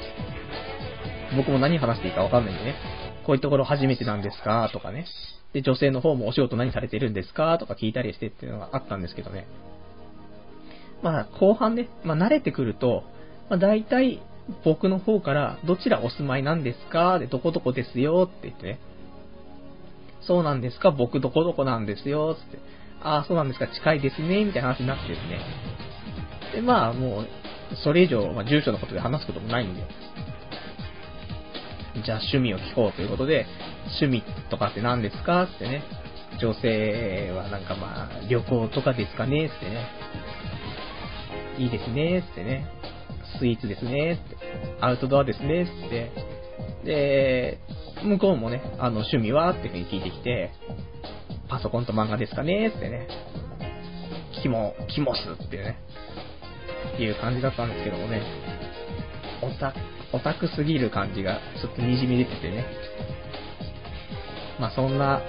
[1.37, 2.75] 僕も何話していいかわかんないんでね、
[3.27, 4.71] こういうところ初めてなんですか？
[4.73, 5.07] とかね。
[5.53, 7.59] で、女性の方もお仕事何されてるんですか？
[7.59, 9.47] とか聞いたりしてっていうのがあったんですけどね。
[11.03, 13.05] まあ、後半ね、まあ、慣れてくると、
[13.49, 14.21] まあ、大体、
[14.65, 17.19] 僕の方から、どちらお住まいなんですか？
[17.19, 18.29] で、どこどこですよ？
[18.29, 18.79] って言ってね。
[20.23, 20.91] そうなんですか？
[20.91, 22.35] 僕どこどこなんですよ？
[22.35, 22.59] つって。
[23.03, 23.69] ああ、そうなんですか？
[23.69, 24.45] 近いですね？
[24.45, 25.41] みたいな話になってですね。
[26.55, 27.27] で、まあ、もう、
[27.77, 29.83] それ以上、まあ、住所のことで話すこともないんで、
[32.05, 33.47] じゃあ趣味を聞こうということで、
[34.01, 35.83] 趣味とかって何ですかってね、
[36.41, 39.87] 女性はなんかまあ、旅行とかですかねってね、
[41.59, 42.71] いいですねってね、
[43.39, 44.37] スイーツですねって、
[44.81, 46.13] アウトドアですねって、
[46.85, 47.59] で、
[48.05, 50.53] 向こうもね、あの、趣味はっていう風に聞いてきて、
[51.49, 53.09] パソコンと漫画ですかねってね、
[54.43, 55.79] キモ、キモスってね、
[56.99, 58.23] ていう感じだったんですけどもね、
[59.41, 59.73] オタ、
[60.13, 62.67] オタクすぎる感じがちょっと滲み出ててね。
[64.61, 65.23] まあそんな、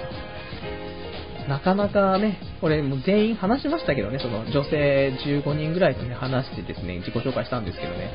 [1.47, 8.11] なかなかね、これもう全員話しましたけどね、その女性15人ぐらいとね、話してですね、自己紹介したんですけどね、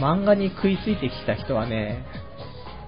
[0.00, 2.04] 漫画に食いついてきた人はね、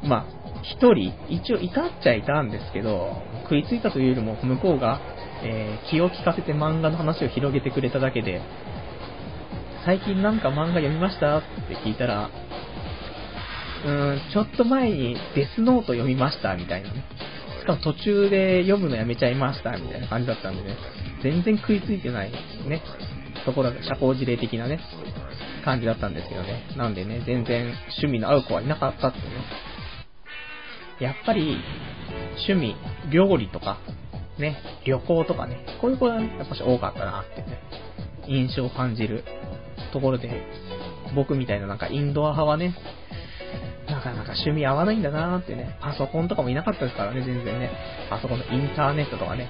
[0.03, 5.01] まあ、一人、一応いたっちゃいたんですけど、食いついたというよりも向こうが、
[5.42, 8.42] えー、気を利かせて漫画の話を広げてくれただけで、
[9.88, 12.29] 最近なんか漫画読みましたって聞いたら、
[13.87, 17.05] うーん、ちょっと前にデスノート読みましたみたいなね。
[17.62, 20.77] しかも途中で読むのやめちゃいましたみたいな感じだったんでね、
[21.22, 22.83] 全然食いついてないね、
[23.46, 24.79] ところが社交辞令的なね、
[25.64, 26.64] 感じだったんですけどね。
[26.77, 29.24] なんでね、全然趣味の合う子はいなかったってね。
[31.01, 31.57] やっぱり、
[32.46, 32.77] 趣味、
[33.11, 33.79] 料理とか、
[34.38, 37.59] ね、旅行とかね、こういう子が、ね、やっぱし多かったなってね、
[38.27, 39.24] 印象を感じる
[39.92, 40.31] ところで、
[41.14, 42.74] 僕みたいななんかインドア派はね、
[43.88, 47.70] なかなか趣味合わないんだなーってね、パソコンとかもいなかったですからね、全然ね。
[48.11, 49.48] パソコンのインターネットとかね。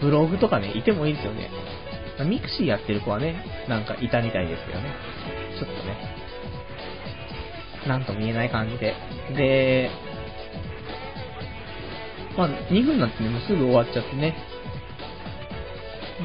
[0.00, 1.50] ブログとかね、いてもいいですよね。
[2.28, 4.92] ミクシーやってる子はね、なんかいたみたいですけどね。
[5.58, 5.96] ちょっとね、
[7.88, 8.94] なんとも言えない感じで。
[9.36, 9.90] で、
[12.36, 14.36] まあ、2分なんてね、もうすぐ終わっちゃってね。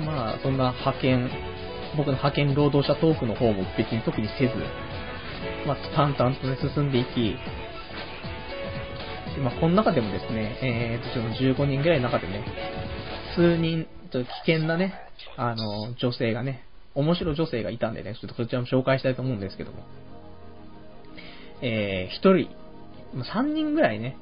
[0.05, 1.29] まあ、そんな派遣、
[1.97, 4.54] 僕の派遣労働者トークの方も別に特にせず、
[5.65, 7.36] まあ、淡々とね、進んでいき、
[9.41, 12.43] まあ、この中でもですね、えーと、15人ぐらいの中でね、
[13.36, 14.93] 数人、と危険なね、
[15.38, 19.84] あの、女性がね、面白い女性がいたんでね、ちょっとこちらも紹介したいと思うんですけども。
[21.62, 22.49] えー、一人、
[23.34, 24.17] 三人ぐらいね、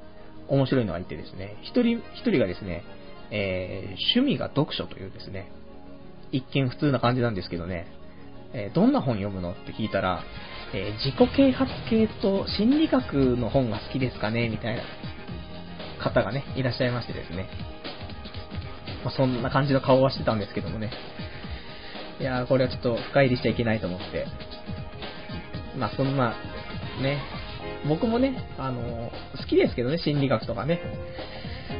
[0.47, 2.83] 面白いのがいてですね、一人、一人がですね、
[3.31, 5.51] えー、趣味が読書というですね、
[6.31, 7.87] 一見普通な感じなんですけどね、
[8.53, 9.51] えー、どんな本読むの？
[9.51, 10.23] って聞いたら、
[10.73, 14.49] えー、自己啓発系と心理学の本が好きですかね？
[14.49, 14.83] みたいな
[16.03, 17.47] 方がね、いらっしゃいましてですね。
[19.03, 20.91] まあ、そんな感じの顔はしてたんですけどもね。
[22.19, 24.25] いやー、これはちょっと深入りしちゃいけないと思って。
[25.77, 26.33] まあ、そんな、
[27.01, 27.21] ね、
[27.87, 30.81] 僕もね、あのー、好きですけどね、心理学とかね。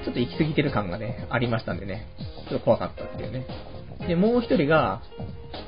[0.06, 2.08] ちょっと行き過ぎてる感がね、ありましたんでね、
[2.50, 3.46] ちょっと怖かったっていうね。
[4.08, 5.02] で、もう一人が、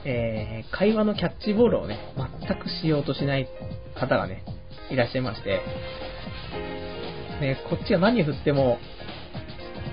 [0.06, 2.00] えー、会話のキャッチボールをね、
[2.48, 3.48] 全くしようとしない
[3.96, 4.44] 方がね、
[4.90, 5.62] いらっしゃいまして、
[7.42, 8.80] ね、こっちが何振っても、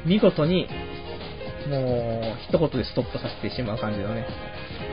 [0.05, 0.69] 見事に、
[1.69, 4.27] もう、一言でストップさせてしまう感じのね、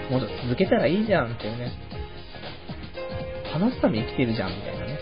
[0.10, 1.72] もうちょっと続けたらいいじゃんっていうね、
[3.54, 5.00] 話すために来てるじゃんみたいなね、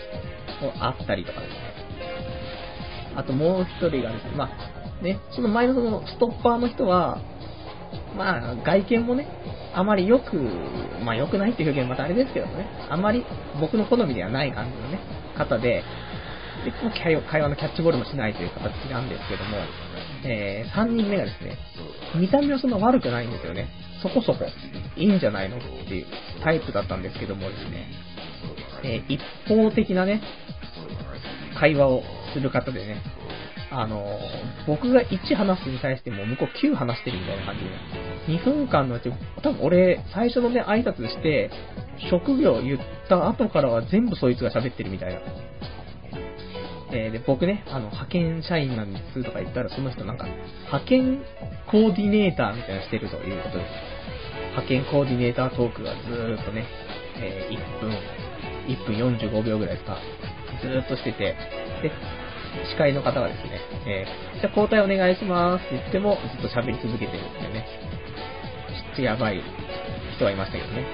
[0.79, 1.57] あったりとかですね。
[3.15, 4.49] あともう一人がですね、ま
[4.99, 7.21] あ、ね、その前のそのストッパーの人は、
[8.15, 9.27] まあ、外見もね、
[9.73, 10.37] あまり良く、
[11.03, 13.25] まあ良くないっていう表現またあれですけどもね、あまり
[13.59, 14.99] 僕の好みではない感じのね、
[15.37, 15.83] 方で、
[16.65, 16.71] で、
[17.01, 19.57] 会話のキャッチボールもしないという形なんですけども、
[20.23, 21.57] えー、3人目がですね、
[22.15, 23.67] 見た目はそんな悪くないんですよね。
[24.01, 24.45] そこそこ、
[24.95, 26.05] いいんじゃないのっていう
[26.43, 27.87] タイプだったんですけどもですね、
[28.83, 30.21] えー、一方的なね、
[31.59, 33.01] 会話をする方でね、
[33.71, 34.19] あの、
[34.67, 39.09] 僕が1話すに対しても向こう9話してるみたいな感じで、2分間のうち、
[39.41, 41.49] 多分俺、最初のね、挨拶して、
[42.09, 45.21] 職業言った後からは全部そいつが喋ってるみたいな。
[46.93, 50.25] えー、で、僕ね、あの、派遣社員なんですとか言ったら、その人なんか、
[50.65, 51.21] 派遣
[51.67, 53.69] コーディネーターみたいなしてるということです。
[54.51, 56.65] 派遣コーディネータートークがずーっとね、
[57.15, 57.95] えー、1分、
[58.67, 59.97] 1分45秒ぐらいですか、
[60.61, 61.35] ずーっとしてて、
[61.81, 61.91] で、
[62.69, 65.65] 司会の方がですね、えー、じゃあ交代お願いします。
[65.65, 67.65] って言っても、ずっと喋り続けてるっていうね、
[68.87, 69.41] ちょっとやばい
[70.15, 70.85] 人がいましたけどね。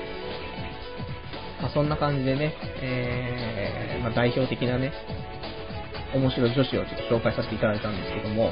[1.62, 4.94] まあ、そんな感じでね、えー、まあ、代表的なね、
[6.14, 8.52] 面白い女子をちょっと紹介させていただいたんですけども、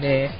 [0.00, 0.30] で、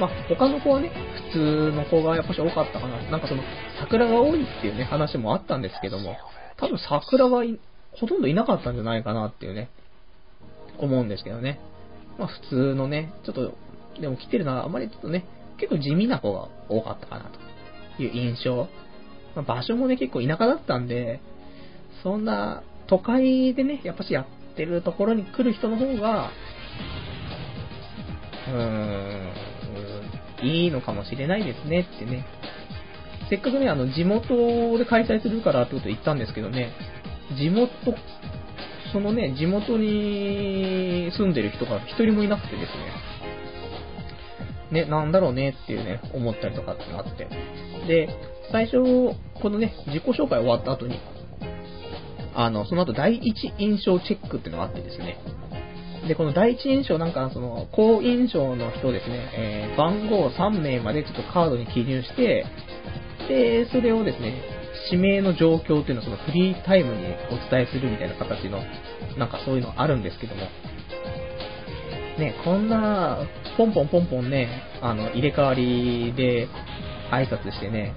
[0.00, 0.90] まあ、他の子はね、
[1.30, 3.00] 普通の子がやっぱし多かったかな。
[3.10, 3.42] なんかその、
[3.80, 6.16] 桜が多いっていうね、話もあったんですけども、
[6.56, 7.44] 多分桜は
[7.92, 9.68] ほとんどいなかったんじゃないかなっていうね、
[10.86, 11.60] 思うんですけどね。
[12.18, 13.54] まあ普通のね、ちょっと、
[14.00, 15.24] でも来てるのはあまりちょっとね、
[15.58, 17.30] 結構地味な子が多かったかな
[17.96, 18.68] という印象。
[19.34, 21.20] まあ、場所もね、結構田舎だったんで、
[22.02, 26.30] そんな都会でね、やっぱしやってるところに来る人の方が、
[28.48, 32.26] うーん、いいのかもしれないですねってね。
[33.30, 36.72] せっかくね、あの、地元で開催するからってこと言ったんですけどね、
[37.38, 37.70] 地元
[38.92, 42.72] そのね、地元に住んでる人が一人もいなくてです
[44.72, 47.28] ね、ね、なんだろうねっていうね、思ったりとかってあって。
[47.86, 48.08] で、
[48.50, 48.78] 最初、
[49.40, 50.98] このね、自己紹介終わった後に、
[52.34, 55.18] あの、その後第一印象チェックっていうのがあってですね、
[56.08, 62.44] で、この第一印象なんか、その、好印象の人ですね、えー、番号3名までちょっとカードに記入して、
[63.28, 64.42] で、それをですね、
[64.90, 68.62] 指名の状況っていうのをそのフリータイムにお伝えするみたいな形の、
[69.18, 70.42] なんかそういうのあるんですけども、
[72.18, 73.20] ね、こんな、
[73.56, 74.48] ポンポンポンポンね、
[74.80, 76.48] あの、入れ替わりで
[77.10, 77.94] 挨拶してね、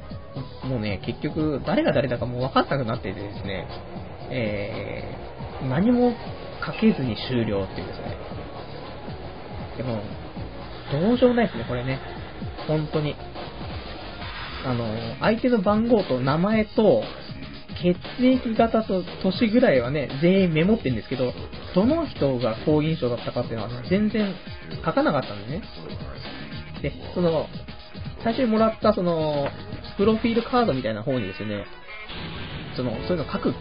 [0.64, 3.68] もうね、結局、誰が誰だかもう分かんなくなっててですね、
[4.30, 6.14] えー、何も
[6.66, 8.18] 書けずに終了っていうですね。
[9.78, 10.02] でも、
[10.92, 12.00] どうしようもないですね、これね。
[12.68, 13.16] 本当に。
[14.66, 14.86] あの、
[15.20, 17.04] 相手の番号と名前と、
[17.82, 21.34] 血液型と年ぐらいはね、全員メモってんですけど、
[21.76, 24.34] どの人が好印象だったかっていうのは、ね、全然
[24.84, 25.62] 書かなかったんでね。
[26.82, 27.48] で、その、
[28.24, 29.50] 最初にもらったその、
[29.98, 31.66] プロフィールカードみたいな方にですね、
[32.76, 33.54] その、そういうの書く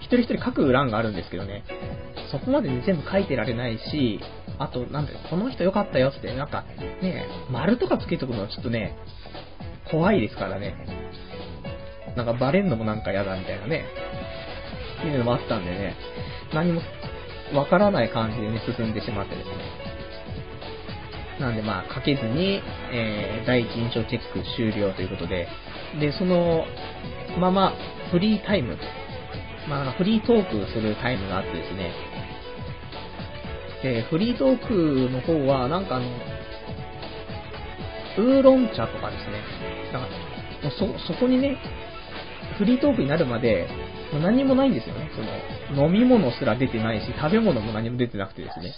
[0.00, 1.62] 一人一人書く欄があるんですけどね、
[2.30, 4.20] そこまでね、全部書いてられないし、
[4.58, 6.64] あと、なんだよ、この人良かったよって、なんか、
[7.00, 8.96] ね、丸とかつけとくのはちょっとね、
[9.90, 10.74] 怖いですからね。
[12.16, 13.84] なんかバレんのもなんか嫌だみたいなね、
[15.06, 15.94] いうのもあったんでね、
[16.52, 16.82] 何も
[17.54, 19.54] わからない感じでね、進んでしまってですね。
[21.40, 22.60] なんでまあ、書けずに、
[22.92, 25.48] えー、第一印象チェック終了ということで、
[25.98, 26.66] で、その
[27.38, 27.72] まま、
[28.10, 28.76] フリータイム、
[29.68, 31.92] まあ、フリートークするタイムがあってですね、
[33.82, 36.06] で、フリートークの方は、なんかあの、
[38.18, 40.08] ウーロン茶とかですね、なんか、
[40.62, 41.56] もうそ、そこにね、
[42.58, 43.68] フリートークになるまで、
[44.12, 45.10] 何もないんですよね。
[45.68, 48.74] その、飲み物すら出てないし、食べ物も何も出てなくてですね。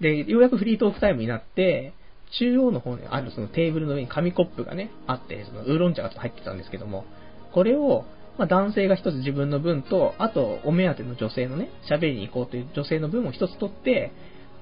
[0.00, 1.92] で、ようやくフリートークタイムになって、
[2.38, 7.04] 中央の方にあるそのテーブルの上に紙コップがね、あって、そのウーロン茶が入ってたんですけども、
[7.52, 8.04] これを、
[8.38, 14.12] まあ、男性が一つ自分の分と、あと、お目当ての女性のね、喋りに行こうという女性の分を一つ取って、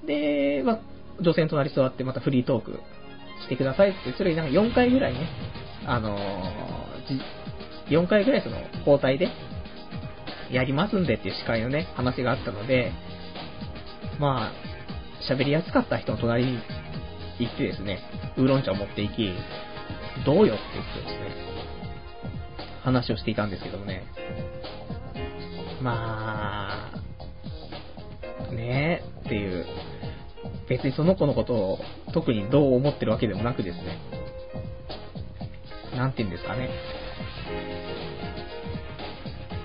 [0.07, 0.81] で、まあ、
[1.21, 2.81] 女性の隣座ってまたフリートーク
[3.43, 5.29] してくださいって、それなんか4回ぐらいね、
[5.87, 9.29] あのー、4回ぐらいその交代で
[10.51, 12.93] やりますんでっていう司会のね、話があったので、
[14.19, 16.59] まあ、喋りやすかった人の隣に
[17.39, 18.01] 行ってですね、
[18.37, 19.33] ウーロン茶を持っていき、
[20.25, 21.47] どうよって言ってですね、
[22.83, 24.05] 話をしていたんですけどもね。
[25.83, 29.67] まあ、ねえっていう、
[30.69, 31.79] 別にその子のことを
[32.13, 33.99] 特にどう思ってるわけでもなくですね、
[35.97, 36.71] なんて言うんですかね。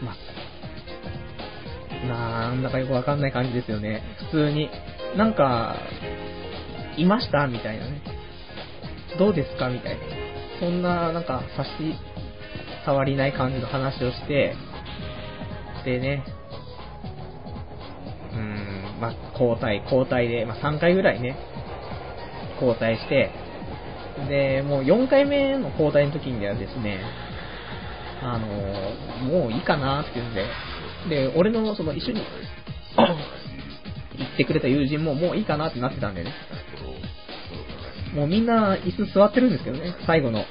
[0.04, 0.42] まあ
[2.08, 4.02] なんだかよくわかんない感じですよね。
[4.32, 4.70] 普通に。
[5.16, 5.76] なんか、
[6.98, 8.02] いましたみたいなね。
[9.20, 10.02] どうですかみたいな。
[10.60, 11.70] そんな、なんか、差し
[12.86, 14.56] 障りない感じの話をして、
[15.86, 16.24] でね、
[19.02, 21.36] まあ、交代、交代で、まあ、3回ぐらいね、
[22.62, 23.32] 交代して、
[24.30, 27.02] で、もう4回目の交代の時にはですね、
[28.22, 28.46] あの
[29.28, 30.46] もういいかなって言うんで、
[31.10, 32.24] で、俺のその一緒に行
[34.36, 36.32] ってくれた友人ももういいかなってなってたんでね、
[38.14, 40.46] もうみんな椅子座ってるんですけどね、最後の、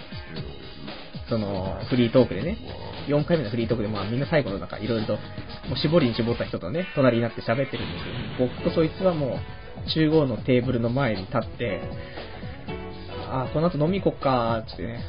[1.29, 2.59] その、フリートークでね。
[3.09, 8.05] 4回目のフリートークで、まあみんな最後のなんかいろいろと、もう絞りに絞った人とね、隣になって喋ってるんです
[8.39, 9.39] けど、僕とそいつはも
[9.87, 11.81] う、中央のテーブルの前に立って、
[13.29, 15.01] あ、この後飲み行こっかーってね、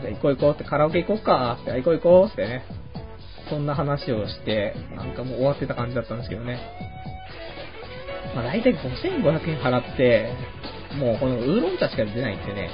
[0.00, 2.64] じゃあ行こう行こうって、カラオケ行こうかーって、行こう行こうってね、
[3.50, 6.58] そんな話をして、なんかもう終わってた感じだったんですけどね。
[8.34, 10.32] まあ大体5500円払って、
[10.98, 12.70] もうこのウーロン茶しか出ないってね、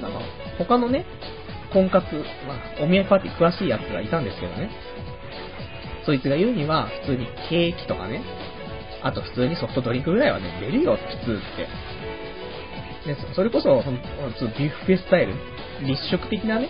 [0.00, 0.20] なんか
[0.58, 1.04] 他のね、
[1.72, 2.04] 婚活、
[2.46, 4.70] まあ、お見合いパーティー詳しいやつがいたんですけどね、
[6.04, 8.22] そいつが言うには、普通にケーキとかね、
[9.02, 13.14] あと普通にソフトドリンクぐらいはね、出るよ、普通って。
[13.14, 13.82] で、それこそ、
[14.58, 15.34] ビュッフェスタイル、
[15.82, 16.68] 立食的なね、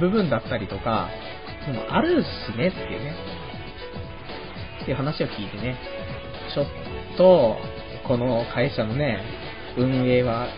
[0.00, 1.08] 部分だったりとか、
[1.72, 3.14] もあるしね、っていうね、
[4.82, 5.76] っていう話を聞いてね、
[6.54, 6.66] ちょっ
[7.16, 7.56] と、
[8.06, 9.20] この会社のね、
[9.76, 10.48] 運営は、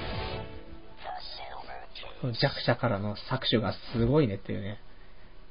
[2.23, 4.79] 弱者からの搾取がすごいねっていうね、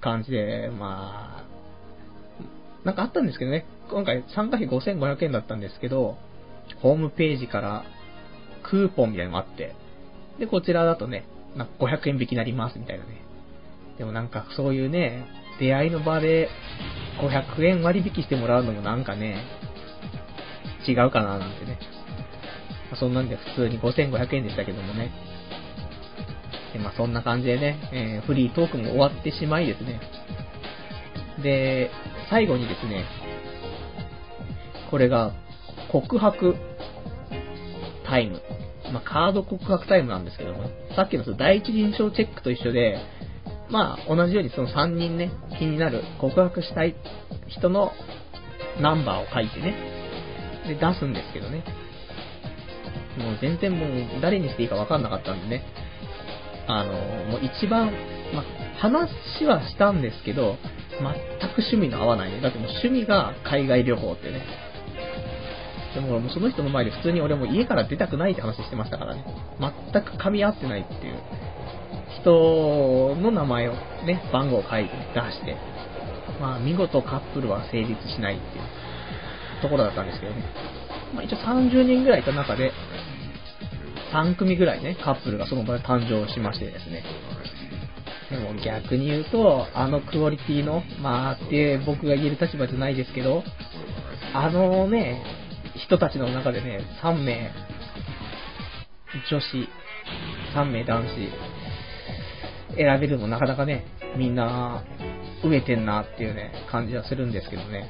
[0.02, 6.18] 感じで、まあ、なんかあったんですけどね、今回参加費5500円だったんですけど、
[6.82, 7.86] ホームページから
[8.64, 9.76] クーポンみたいなのもあって、
[10.40, 11.26] で、こちらだとね、
[11.56, 13.22] なんか500円引きになりますみたいなね。
[13.98, 15.26] でもなんかそういうね、
[15.60, 16.50] 出会いの場で
[17.20, 19.44] 500円割引してもらうのもなんかね、
[20.88, 21.80] 違うかななんてね、
[23.00, 25.12] そんなんで普通に5500円でしたけどもね。
[26.74, 30.00] で、まあそんな感じでね、えー、フリートークも終わってしまいですね。
[31.42, 31.92] で、
[32.30, 33.06] 最後にですね、
[34.90, 35.34] これが
[35.92, 36.56] 告白
[38.06, 38.42] タイム。
[38.92, 42.98] まあ、カード告白タイムなんですけども、さっきのその第一印象チェックと一緒で、
[43.70, 46.96] まあ、同じようにその3人ね、気になる告白したい
[47.48, 47.92] 人の
[48.82, 49.76] ナンバーを書いてね、
[50.68, 51.64] で、出すんですけどね。
[53.18, 55.66] もう全然もう誰にしていいか分かんなかったんでね。
[56.68, 57.92] あの、もう一番、
[58.34, 58.44] ま、
[58.80, 60.58] 話はしたんですけど、
[61.00, 61.04] 全
[61.52, 62.42] く趣味の合わないね。
[62.42, 64.42] だってもう趣味が海外旅行ってね。
[65.94, 69.24] でももうその人の前で普通に俺も家から出たくないって話してましたからね。
[69.94, 71.16] 全く噛み合ってないっていう
[72.22, 73.74] 人の名前を
[74.06, 75.56] ね、番号を書いて出して、
[76.40, 78.64] まあ見事カップルは成立しないっていう
[79.62, 80.44] ところだったんですけどね。
[81.16, 82.72] まあ、一応30人ぐらいいた中で、
[84.14, 87.04] 3組ぐらいね、カップルがその場で誕生しましてですね。
[88.30, 93.44] でも逆に言うと、あのクオリティの、まあって僕が言える立場じゃないですけど、
[94.34, 95.24] あのね、
[95.76, 97.52] 人たちの中でね、3名、
[99.30, 99.70] 女子、
[100.56, 103.86] 3名男子、選べるのなかなかね、
[104.18, 104.84] みんな、
[105.44, 107.90] 飢えてんなっていうね、感じはするんですけどね。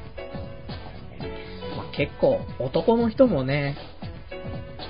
[1.76, 3.78] まあ、結構、男の人もね、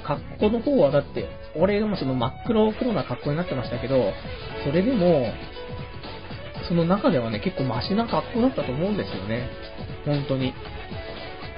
[0.03, 4.13] 格好の方はだって、俺もその真っ黒黒な格好になってましたけど、
[4.63, 5.33] それでも、
[6.67, 9.49] その中ではね、結構マシな格好だったと思うんですよね。
[10.05, 10.53] 本当に。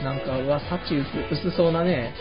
[0.04, 0.96] なんか、うわ、幸
[1.32, 2.14] 薄そうなね、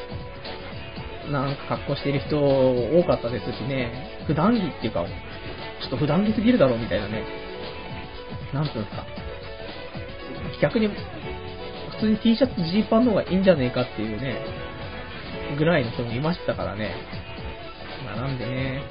[1.31, 5.05] なんか格好してる人多かったですしね、普段着っていうか、
[5.81, 7.25] ちょっと普段着すぎるだろうみたいなね、
[8.53, 9.07] なんていうんですか。
[10.61, 10.95] 逆に、普
[12.01, 14.37] 通に T シャツ、ジーパンの方がいいんじゃねえかっていうね、
[15.57, 16.95] ぐらいの人もいましたからね。
[18.05, 18.83] まあなんでね、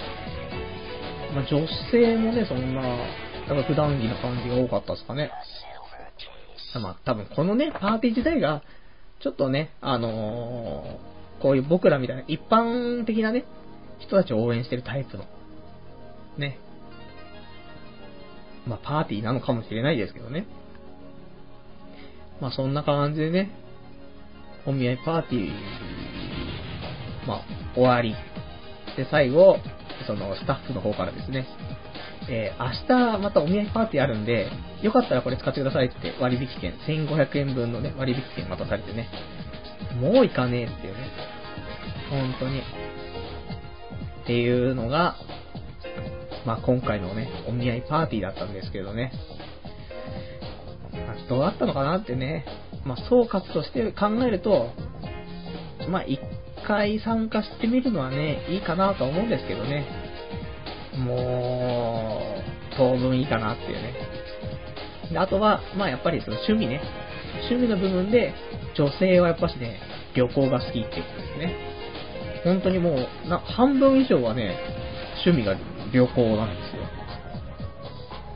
[1.34, 5.32] まあ女性もね、そんな、やっぱ普段着の感じが多かったですかね。
[6.80, 8.64] まあ多分このね、パーティー自体が、
[9.20, 13.46] ちょっとね、あのー、こういう僕らみたいな一般的なね、
[14.00, 15.26] 人たちを応援してるタイプの、
[16.38, 16.60] ね。
[18.68, 20.46] まあパーティーなのかもしれないですけどね。
[22.42, 23.52] まあそんな感じでね、
[24.66, 25.52] お見合いパーティー、
[27.28, 27.42] まあ
[27.76, 28.16] 終わり。
[28.96, 29.58] で、最後、
[30.08, 31.46] そのスタッフの方からですね、
[32.30, 34.50] えー、明日またお見合いパーティーあるんで、
[34.82, 39.08] よかったらこれ使ってくださいって割引券、1500円分のね、割引券渡されてね、
[40.02, 41.00] もう行かねえっていうね、
[42.10, 42.60] 本当に。
[42.60, 45.16] っていうのが、
[46.46, 49.12] まあ今回のね、お見合いパーティーだったんですけどね。
[51.30, 52.46] どうだったのかなってね、
[52.86, 54.72] まあ総括として考えると、
[55.90, 56.04] まあ
[56.66, 59.86] 回参加してみるのはね、いいかなと思うんですけどね。
[60.98, 63.94] もう、当分いいかなっていうね。
[65.12, 66.82] であとは、まあやっぱりその趣味ね。
[67.50, 68.34] 趣味の部分で、
[68.76, 69.80] 女性はやっぱしね、
[70.16, 71.56] 旅行が好きっていうことですね。
[72.44, 72.92] 本当にも
[73.26, 74.56] う、な半分以上はね、
[75.26, 75.56] 趣味が
[75.92, 76.84] 旅行なんですよ。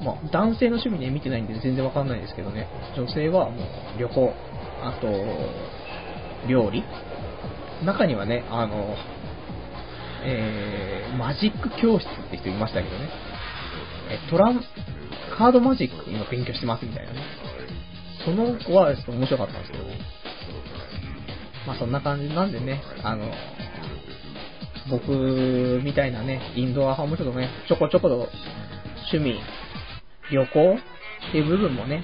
[0.04, 2.68] まあ、男性の趣味ね、見てないんで全然わかんないですけどね。
[2.98, 3.62] 女性はも
[3.96, 4.34] う旅行、
[4.82, 5.08] あと、
[6.48, 6.84] 料理
[7.86, 8.96] 中にはね、あの、
[10.24, 13.10] えー、マジック教室って人いましたけどね。
[14.10, 14.62] え、トラン、
[15.38, 17.20] カードマジック今勉強してますみたいなね。
[18.24, 19.84] その子はちょっと面白かったんですけど、
[21.66, 23.32] まあそんな感じなんでね、あの、
[24.90, 28.28] 僕みたいなね、インドア派もちょっとね、ちょこちょこと
[29.12, 29.40] 趣味、
[30.32, 30.76] 旅行
[31.30, 32.04] っていう部分もね、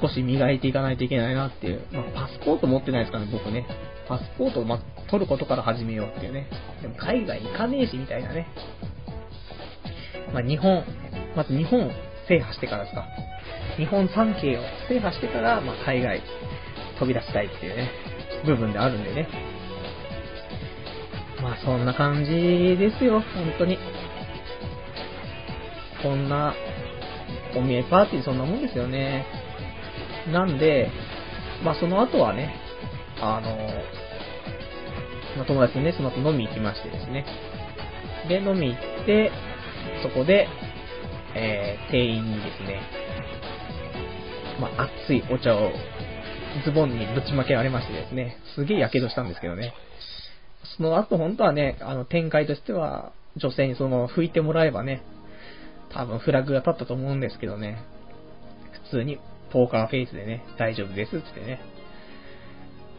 [0.00, 1.82] 少し磨いていかないといけないなっていう。
[1.92, 3.66] まあ、パスポート持ってないですからね、僕ね。
[4.08, 4.80] パスポートを、ま、
[5.10, 6.48] 取ることから始めようっていうね。
[6.82, 8.46] でも海外行かねえし、みたいなね。
[10.32, 10.84] まあ、日本、
[11.36, 11.90] まず日本を
[12.28, 13.06] 制覇してからですか。
[13.76, 16.20] 日本三景を制覇してから、まあ、海外
[16.98, 17.90] 飛び出したいっていうね、
[18.44, 19.28] 部分であるんでね。
[21.42, 22.30] まあ、そんな感じ
[22.78, 23.78] ですよ、本当に。
[26.02, 26.54] こんな、
[27.56, 29.26] お見合いパーティーそんなもんですよね。
[30.32, 30.90] なんで、
[31.64, 32.54] まあその後はね、
[33.20, 33.56] あの、
[35.38, 37.24] ま、友達にね、その後飲み行きましてですね。
[38.28, 39.30] で、飲み行って、
[40.02, 40.48] そこで、
[41.34, 42.80] えー、店員にですね、
[44.60, 45.70] まあ、熱いお茶を
[46.64, 49.72] ズボンにぶちまけられましてですね、すげえ火傷したんですけどね。
[50.76, 55.02] その後本当はね、あの展開としては、女性にその拭いてもらえばね、
[55.90, 57.78] 多分フラグが立ったと思うんですけどね、
[58.90, 59.18] 普通に
[59.50, 61.60] ポーカーフェイスでね、大丈夫ですってね、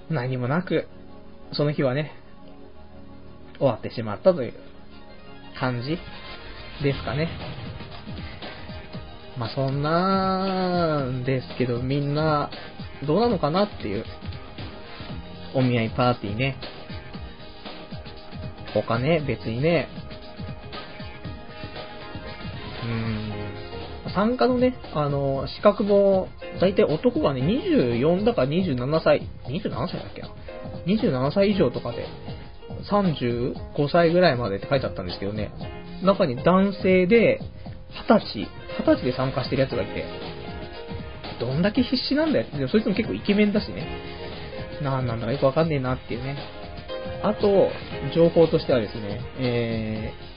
[0.09, 0.87] 何もなく、
[1.53, 2.11] その日はね、
[3.57, 4.53] 終わってしまったという
[5.59, 5.97] 感じ
[6.83, 7.29] ですかね。
[9.37, 12.49] まあそんなんですけど、みんな、
[13.05, 14.05] どうなのかなっていう、
[15.55, 16.57] お見合いパーティーね。
[18.73, 19.87] 他ね、別にね、
[22.83, 23.28] うーん、
[24.13, 26.29] 参加のね、あの、資格も、
[26.59, 30.21] 大体男がね、24だから27歳、27歳だっけ？
[30.21, 30.29] な
[30.85, 32.05] ?27 歳以上とかで、
[32.89, 33.55] 35
[33.91, 35.51] 歳ぐらいまでって書いてあったんですけどね、
[36.03, 37.39] 中に男性で、
[38.07, 38.47] 20歳、
[38.83, 40.05] 20歳で参加してるやつがいて、
[41.39, 43.87] どんだけ必死なんだよでもそいつも結構イケメンだしね。
[44.83, 46.37] なんなんだかよくわかんねえなっていうね。
[47.23, 47.69] あと、
[48.15, 50.28] 情報としてはですね、えー、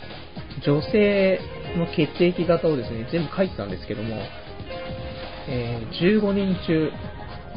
[0.64, 1.40] 女性
[1.76, 4.16] の血液型をですね、全部書いてたんですけども、
[5.48, 6.90] えー、15人中、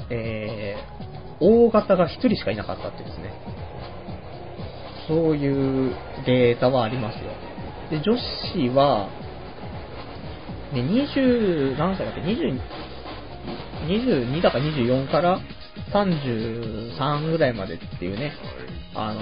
[0.09, 3.33] えー、大型が1人しかいなかったってですね、
[5.07, 7.31] そういうデータはありますよ。
[7.89, 9.09] で、女子は、
[10.73, 12.59] ね、20、何歳だっけ ?20、
[13.87, 15.39] 22だか24から
[15.93, 18.33] 33ぐらいまでっていうね、
[18.95, 19.21] あの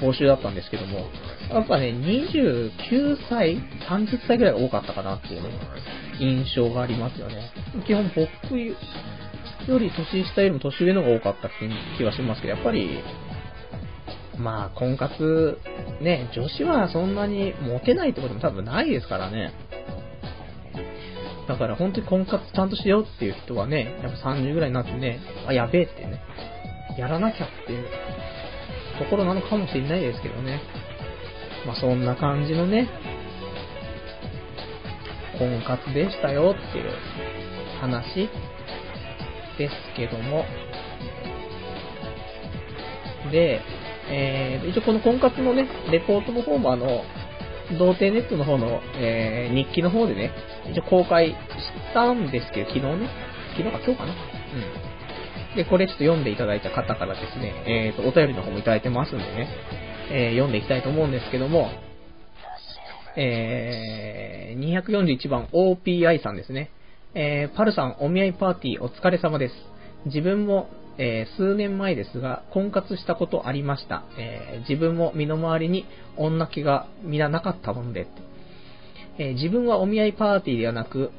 [0.00, 1.06] 募集だったんですけども、
[1.50, 3.56] やっぱね、29歳、
[3.88, 5.50] 30歳ぐらいが多かったかなっていうね、
[6.20, 7.50] 印象がありますよね。
[7.86, 11.50] 基本僕より年下よりも年上の方が多かった
[11.96, 13.00] 気はしますけど、やっぱり、
[14.36, 15.58] まあ、婚活、
[16.00, 19.52] ね、女子はそんなにモテないってことも多分ないですからね。
[21.46, 26.22] だから本当に婚活ちゃんとしようっていう人はね、やっぱ30ぐらいになってね、あ、やべえってね、
[26.98, 27.86] やらなきゃっていう
[28.98, 30.60] ところなのかもしれないですけどね。
[31.66, 32.88] まあそんな感じのね、
[35.38, 36.90] 婚活でしたよっていう
[37.80, 38.28] 話
[39.58, 40.44] ですけども、
[43.30, 43.60] で、
[44.10, 47.04] えー、一応この婚活のね、レポートの方もあの、
[47.78, 50.32] 童貞ネットの方の、えー、日記の方でね、
[50.70, 51.36] 一応公開し
[51.94, 53.08] たんですけど、昨日ね、
[53.56, 54.83] 昨日か今日かなうん。
[55.56, 59.48] で、これちょっと読んでいただいた方からですね、えーと、お便りの方もいただいてますんでね、
[60.10, 61.70] えー、読んでいきたいと思うんですけども、
[63.16, 66.70] えー、241番 OPI さんですね。
[67.14, 69.54] えー、パルさんお見合いパーティーお疲れ様です。
[70.06, 74.02] 自分も、えー、数年前ですが、婚活したことありました。
[74.18, 75.86] えー、自分も身の回りに
[76.16, 78.08] 女気が皆なかったもんで、
[79.18, 81.10] えー、自分はお見合いパーティーではなく、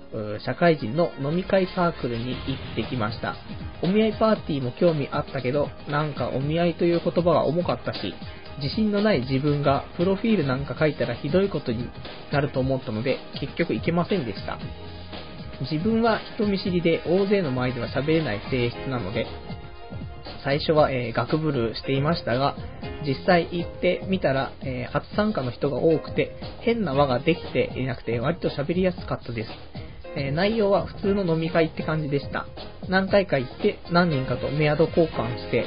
[0.46, 3.36] 社会人の飲み会サークルに行ってきました。
[3.82, 8.14] お見合いパーティーも興味あったけど、なんかお見合いという言葉が重かったし、
[8.62, 11.90] 自信のない自分がプロフィールなんか書いたらひどいことに
[12.32, 14.58] なると思ったので、結局行けませんでした。
[15.62, 19.26] 自分は人見知りで大勢の前では喋れない性質なので、
[20.44, 22.56] 最初は、えー、学部ルしていましたが、
[23.06, 29.50] 実際行ってみたら、えー、初参加の人が多くて、変な輪ができていなくて、割と喋りやすかったです。
[30.18, 32.46] えー、内容は普通の飲み会って感じでした。
[32.90, 35.66] 何回か行って何人かとメアド交換して、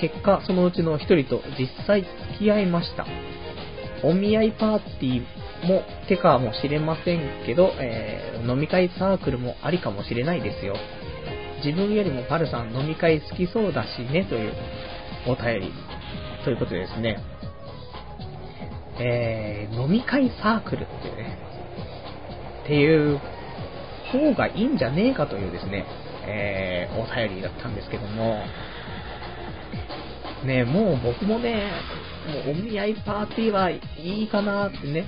[0.00, 3.06] 結果そのうちの1人と実際付き合いました。
[4.04, 10.76] お見合いパーティーも手かもしれませんけど、えー、飲み会サークルもありかもしれないですよ。
[11.64, 14.52] 自分よりもパルさん飲み会好きそうだしね、という
[15.26, 15.87] お便り。
[16.48, 17.18] ということでですね、
[18.98, 21.38] えー、飲み会サークルっていうね、
[22.64, 23.20] っていう
[24.10, 25.84] 方がいいんじゃねえかというですね、
[26.26, 28.42] えー、お便りだったんですけども、
[30.46, 31.70] ね、もう僕もね、
[32.46, 35.04] もうお見合いパーティーはいいかなってね、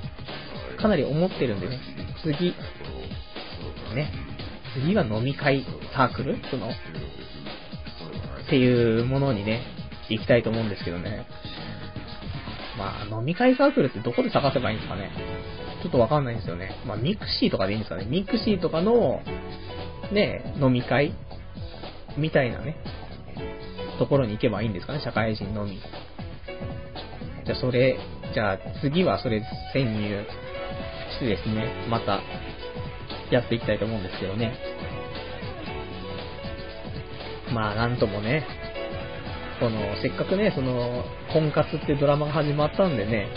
[0.79, 1.81] かなり思ってるんでね、
[2.23, 2.55] 次、
[3.95, 4.13] ね、
[4.75, 5.65] 次は飲み会
[5.95, 6.37] サークル？
[6.51, 6.73] その、っ
[8.51, 9.80] ていうものにね、
[10.15, 11.27] 行きたいと思うんですけどね。
[12.79, 15.11] まあ、飲み会サークルってどこで探せばいいんですかね。
[15.83, 16.77] ちょっとわかんないんですよね。
[16.87, 18.07] まあ、ミクシーとかでいいんですかね。
[18.07, 19.23] ミクシーとかの、
[20.13, 21.15] ね、飲み会
[22.17, 22.77] みたいなね、
[23.99, 25.81] ところに行けばいいんですかね、社会人のみ。
[27.45, 27.99] じゃあそれ、
[28.33, 29.43] じゃあ次はそれ
[29.73, 30.25] 潜入
[31.13, 32.21] してですね、また
[33.31, 34.55] やっていきたいと思うんですけどね。
[37.53, 38.47] まあなんともね、
[39.61, 43.29] この、せっかくね、その、婚活ってドラマが始まったんでね、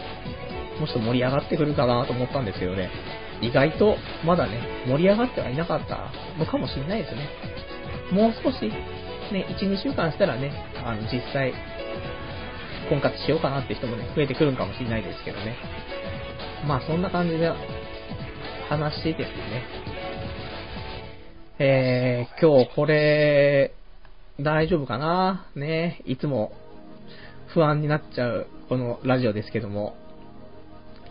[0.80, 2.90] もうちょっと盛り上がってくるかなと思ったんですけどね、
[3.42, 7.30] 意外とまだね、盛り上がってはいなかったのかもしれないですね。
[8.12, 8.70] もう少し、
[9.32, 10.52] ね、1、2週間したらね、
[10.84, 11.54] あの、実際、
[12.90, 15.56] 婚活しようかなって人もね、増えてくるんかもしれないですけどね。
[16.66, 17.52] まあ、そんな感じで、
[18.70, 19.26] 話ですね。
[21.60, 23.74] えー、今日これ、
[24.40, 25.48] 大丈夫かな？
[25.56, 26.54] ね、いつも
[27.54, 29.96] 不安になっちゃう、このラジオですけども。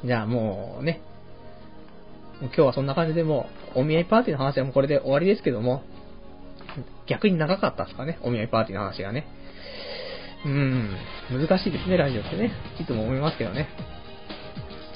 [0.05, 1.01] じゃあもうね、
[2.41, 3.47] 今日はそんな感じでも
[3.77, 5.85] う、お見合いパーティーの話はもうこれで終わりですけども、
[7.07, 9.27] 逆に長かったですかね、お見合いパーティーの話がね。
[10.45, 10.97] うん、
[11.31, 12.51] 難しいですね、ラジオってね。
[12.81, 13.69] いつも思いますけどね。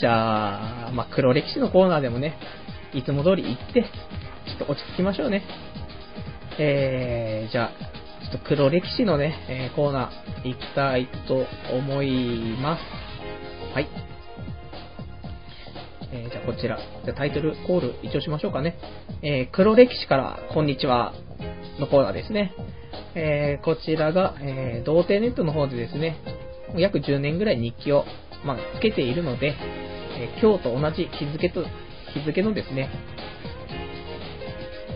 [0.01, 2.37] じゃあ、まあ、黒歴史のコーナーでもね、
[2.93, 5.45] いつも通り行って、ちょっと落ち着きましょうね。
[6.59, 7.96] えー、じゃあ、
[8.27, 12.83] ちょっと黒歴史のね、えー、コーナー行きたいと思います。
[13.73, 13.89] はい。
[16.13, 18.79] えー、じゃあこちら、じゃタイトルコール一応しましょうかね。
[19.23, 21.15] えー、黒歴史からこんにちは
[21.79, 22.53] のコーナーですね。
[23.15, 26.17] えー、こちらが、え、童貞ネットの方でですね、
[26.77, 28.05] 約10年ぐらい日記を、
[28.45, 29.55] まあ、つけているので、
[30.19, 31.65] え、今日と同じ日付と、
[32.13, 32.91] 日付のですね、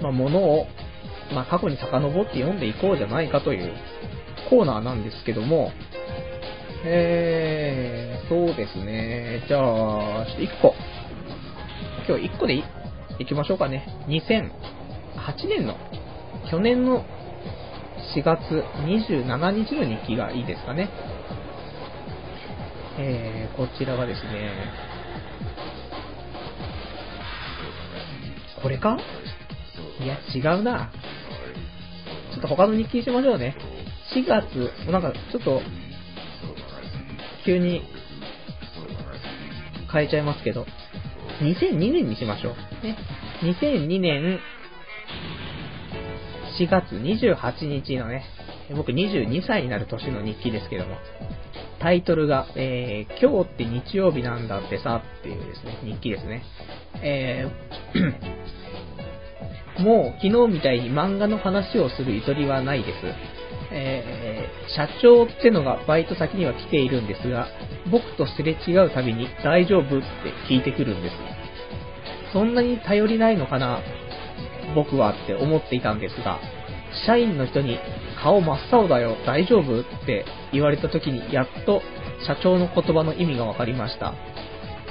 [0.03, 0.67] まあ、ものを、
[1.33, 3.73] まあ、過去に遡って読んでいこうじゃないかという
[4.49, 5.71] コーナーなんですけども、
[6.85, 9.45] えー、そうですね。
[9.47, 10.75] じゃあ、ちょっと1個。
[12.09, 12.65] 今日1個でい
[13.19, 13.87] いきましょうかね。
[14.09, 14.51] 2008
[15.49, 15.77] 年の、
[16.51, 17.05] 去年の
[18.17, 20.89] 4月27日の日記がいいですかね。
[22.99, 24.51] えー、こちらがですね、
[28.63, 28.99] これか？
[30.03, 30.91] いや、違うな。
[32.31, 33.57] ちょっと他の日記にしましょうね。
[34.15, 35.61] 4月、なんかちょっと、
[37.45, 37.83] 急に
[39.93, 40.67] 変えちゃいますけど、
[41.41, 42.51] 2002年にしましょ
[42.83, 42.87] う。
[42.87, 42.97] ね。
[43.43, 44.41] 2002年
[46.59, 48.25] 4月28日のね、
[48.77, 50.97] 僕22歳になる年の日記ですけども、
[51.81, 56.43] タイトルが、えー、今日って日曜日なんだってさっていうですね、日記ですね。
[57.03, 58.30] えー、
[59.81, 62.97] もう昨日みたいに漫画の話をするゆとりはないです。
[63.73, 67.49] えー、社長ってのがバイト先には来ているんですが、
[67.91, 70.07] 僕とすれ違うたびに大丈夫って
[70.49, 71.15] 聞いてくるんです。
[72.33, 73.81] そんなに頼りないのかな
[74.75, 76.39] 僕はって思っていたんですが、
[77.07, 77.79] 社員の人に
[78.23, 79.81] 顔真っ青だよ、大丈夫？
[79.81, 81.83] って言われた時にやっと
[82.27, 84.15] 社長の言葉の意味が分かりました。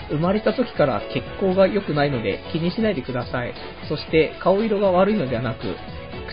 [0.09, 3.53] 生まれた時から血行が良くないので気にしないでください。
[3.87, 5.75] そして顔色が悪いのではなく、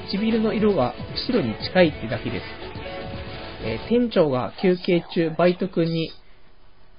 [0.09, 0.95] 唇の色が
[1.27, 2.45] 白に近いってだけです。
[3.65, 6.13] えー、店長が休憩中バイト君に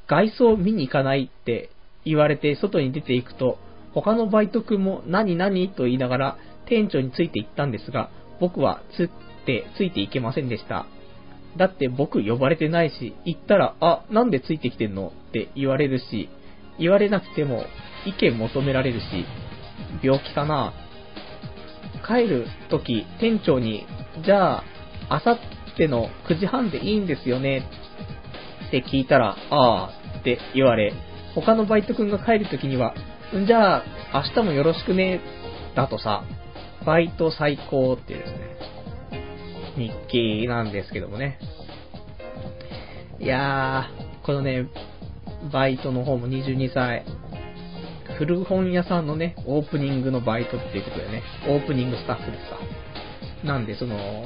[0.07, 1.69] 外装見に行かないって
[2.05, 3.57] 言われて外に出ていくと、
[3.93, 8.09] 他のバイト君も何々と言いながら店長について行ったんですが、
[8.39, 10.86] 僕はつってついていけませんでした。
[11.57, 16.30] だって僕呼ばれてないし、行ったら、あ、なんでついてきてんのって言われるし、
[16.80, 17.65] 言われなくても
[18.05, 19.25] 意見求められるし、
[20.01, 20.73] 病気かな。
[22.07, 23.86] 帰るとき、店長に、
[24.23, 24.63] じゃあ、
[25.09, 25.39] あさっ
[25.78, 27.63] ての9時半でいいんですよね？
[28.67, 30.93] って聞いたら、ああって言われ、
[31.36, 32.93] 他のバイト君が帰るときには、
[33.36, 35.19] んじゃあ、明日もよろしくね、
[35.75, 36.23] だとさ、
[36.86, 38.57] バイト最高っていうですね、
[39.75, 39.91] 日
[40.41, 41.39] 記なんですけどもね。
[43.19, 44.67] いやー、このね、
[45.51, 47.05] バイトの方も22歳、
[48.17, 52.57] 古本屋さんのね、オープニングのバイトっていうことでね、オープニングスタッフですか。
[53.43, 54.25] なんで、その、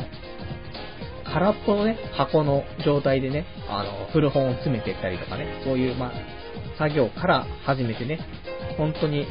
[1.25, 6.11] 空っぽのね、箱の状態でね、あの、古本を詰めていったりとかね、そういう、まあ、
[6.77, 8.19] 作業から始めてね、
[8.77, 9.27] 本当に、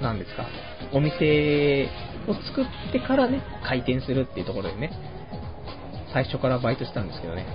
[0.00, 0.46] なんですか、
[0.92, 1.88] お店
[2.28, 4.90] を作ってからね、開店するっていうところでね、
[6.12, 7.46] 最初からバイトしたんですけどね。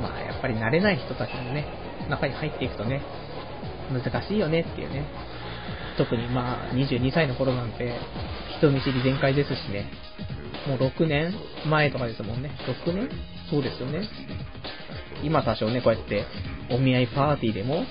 [0.00, 1.66] まあ、やっぱり慣れない人たちのね、
[2.08, 3.02] 中に入っていくとね、
[3.92, 5.04] 難しいよねっていうね。
[5.96, 7.94] 特にまあ、22歳の頃なんて、
[8.58, 9.90] 人見知り全開ですしね。
[10.66, 11.34] もう6年
[11.68, 12.50] 前とかですもんね。
[12.86, 13.08] 6年？
[13.50, 14.08] そうですよね。
[15.22, 16.24] 今多少ね、こうやって
[16.70, 17.84] お見合いパーティーでも、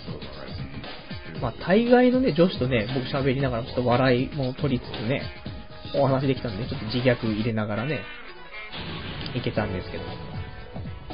[1.41, 5.21] まあ、大概のね、女子とね、僕喋りながらちょっと笑いも取りつつね、
[5.95, 8.01] お話できたんで、ちょっと自虐入れながらね、
[9.35, 10.03] いけたんですけど。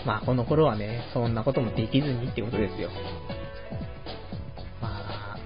[0.06, 2.90] まあ、この頃はね、そんなこともできずにってことですよ。
[4.82, 5.38] まあ、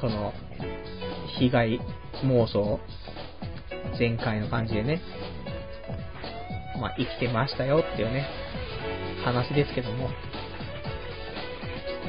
[0.00, 0.32] この、
[1.38, 1.80] 被害
[2.24, 2.80] 妄想、
[3.98, 5.00] 前回の感じでね、
[6.80, 8.26] まあ、生きてましたよっていうね、
[9.24, 10.10] 話ですけども。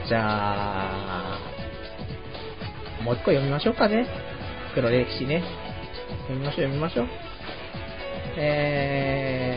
[0.07, 1.39] じゃあ、
[3.03, 4.07] もう一個読みましょうかね。
[4.73, 5.43] 黒歴史ね。
[6.27, 7.07] 読みましょう、読みましょう。
[8.37, 9.56] え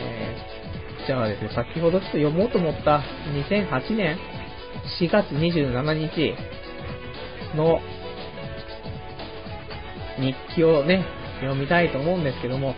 [1.07, 3.03] じゃあですね、先ほどちょっと読もうと思った
[3.49, 4.17] 2008年
[4.99, 6.35] 4月27日
[7.55, 7.79] の
[10.19, 11.05] 日記をね、
[11.41, 12.75] 読みたいと思うんですけども、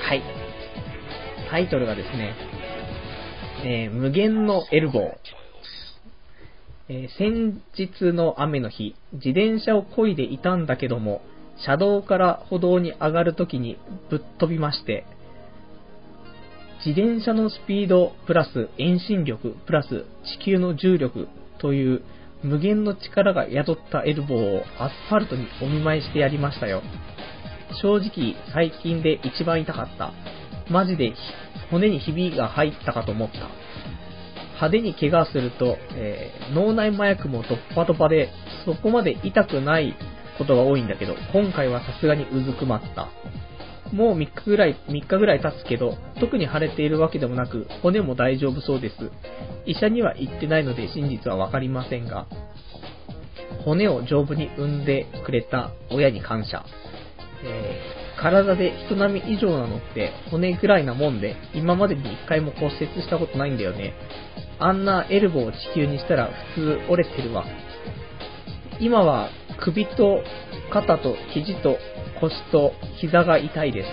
[0.00, 0.22] はい。
[1.50, 2.34] タイトルがですね、
[3.64, 5.12] えー、無限のエルボー。
[6.88, 11.22] えー、先日の雨の日、自転車を漕いでいたんだけども、
[11.64, 13.78] 車道から歩道に上がるときに
[14.10, 15.04] ぶっ飛びまして、
[16.84, 20.04] 自転車のスピードプラス遠心力プラス
[20.40, 21.28] 地球の重力
[21.60, 22.02] という
[22.42, 26.82] 無限の力が宿ったエルボーをアスファルトにお見舞いしてやりましたよ。
[27.80, 30.12] 正直最近で一番痛かった。
[30.70, 31.12] マジで
[31.70, 33.38] 骨にひびが入ったかと思った。
[34.54, 38.30] 派手に怪我すると、えー、脳内麻薬もドッパドパで、
[38.64, 39.96] そこまで痛くない
[40.42, 43.08] ことが多いんだけど、今回はさすがにうずくまった。
[43.92, 49.10] もう3日ぐらい、3日ぐらい経つけど、特に腫れているわけでもなく、骨も大丈夫そうです。
[49.66, 52.26] 医者には言ってないので真実はわかりませんが、
[53.64, 56.64] 骨を丈夫に産んでくれた親に感謝。
[57.44, 63.92] えー、体で人並み以上なのって骨ぐらいなもんで、今までに一回も骨折したことないんだよね。
[64.58, 67.44] あんなエルボーを地球にしたら普通折れてるわ。
[68.80, 69.28] 今は
[69.60, 70.22] 首と
[70.72, 71.76] 肩と肘と
[72.20, 73.88] 腰と膝が痛いです。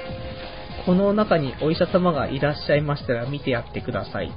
[0.85, 4.31] この中にお医者様がいらっしゃいましたら見てやってください。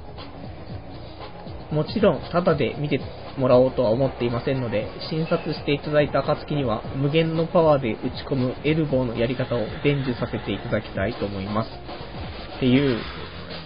[1.71, 3.01] もちろん、ただで見て
[3.37, 11.69] もらおうとは思っていませんので、診察していただいた暁には、無限のパワーで打ち込むエルボーのやり方を伝授させていただきたいと思います。
[12.57, 12.99] っていう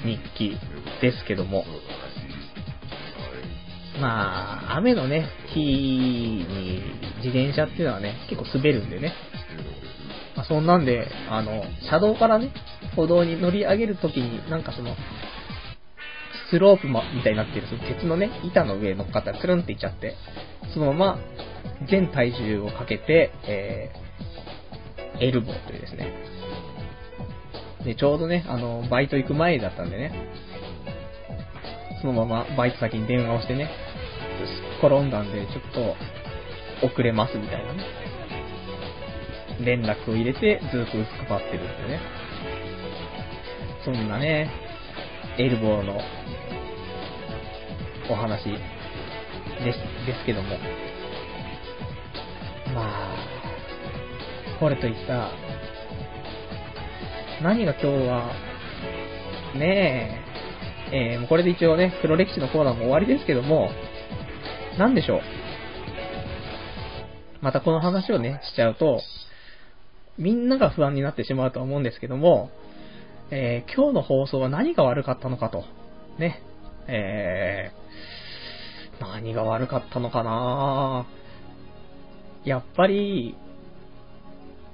[0.06, 0.58] 日記
[1.02, 1.66] ですけども。
[4.00, 6.82] まあ、雨のね、日に
[7.18, 9.14] 自転車っていうのはね、結構滑るんでね。
[10.36, 12.52] まあ、そんなんで、あの、車道からね、
[12.96, 14.96] 歩道に乗り上げるときに、なんかその、
[16.50, 16.94] スロープみ
[17.24, 20.16] たいになってる、その鉄のね、板の上に乗っかったらつるんっていっちゃって、
[20.74, 21.20] そのまま
[21.90, 26.14] 全体重をかけて、えー、エルボーというですね。
[27.84, 30.12] で、ちょうどね、あの、バイト行く前だったんでね、
[32.02, 33.70] そのままバイト先に電話をしてね、
[34.80, 35.74] 転んだんで、ちょっ
[36.82, 37.84] と遅れますみたいなね。
[39.64, 42.00] 連絡を入れて、ずっと薄く配ってるんでね。
[43.84, 44.52] そんなね、
[45.38, 46.00] エルボーの
[48.10, 48.58] お話で
[49.74, 50.50] す、ですけども。
[52.76, 53.18] まあ、
[54.60, 55.32] これといった、
[57.42, 58.32] 何が今日は、
[59.56, 60.28] ねえ、
[60.92, 63.70] えー、これで一応ね、黒歴史のコーナーも終わりですけども、
[64.78, 65.22] なんでしょう？
[67.42, 69.02] またこの話をね、しちゃうと、
[70.18, 72.50] みんなが不安になってしまうと思うんですけども、
[73.32, 75.66] えー、今日の放送は何が悪かったのかと、
[76.18, 76.42] ね、
[76.88, 81.06] えー、何が悪かったのかな？
[82.46, 83.36] やっぱり、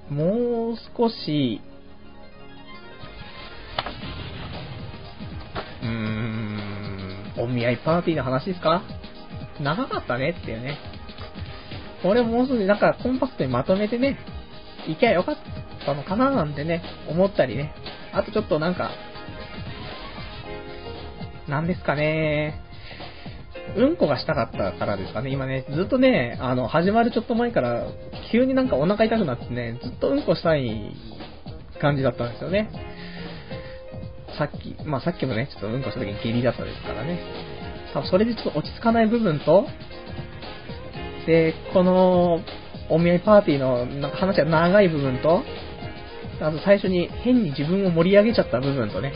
[0.10, 1.60] もう少し、
[7.54, 8.82] ん、お見合いパーティーの話ですか？
[9.62, 10.78] 長かったねっていうね。
[12.02, 14.18] これもうすぐなんかコンパクトにまとめてね、
[14.88, 15.38] 行きゃよかっ
[15.86, 17.74] たのかななんてね、思ったりね。
[18.12, 18.92] あとちょっとなんか、
[21.48, 22.60] なんですかね。
[23.78, 25.32] うんこがしたかったからですかね。
[25.32, 27.88] 今ね、ずっとね、あの、始まるちょっと前から、
[28.32, 30.94] 急になんかお腹痛くなってね、ずっとうんこしたい
[31.80, 32.70] 感じだったんですよね。
[34.38, 37.20] さっき、まあさっきもね、ちょっとうんこした時に下痢だったですからね。
[37.94, 39.66] 多分それでちょっと落ち着かない部分と、
[41.26, 42.42] で、この、
[42.90, 45.44] お見合いパーティーのなんか話が長い部分と、
[46.42, 49.14] あと最初に変に自分を盛り上げちゃった部分とね、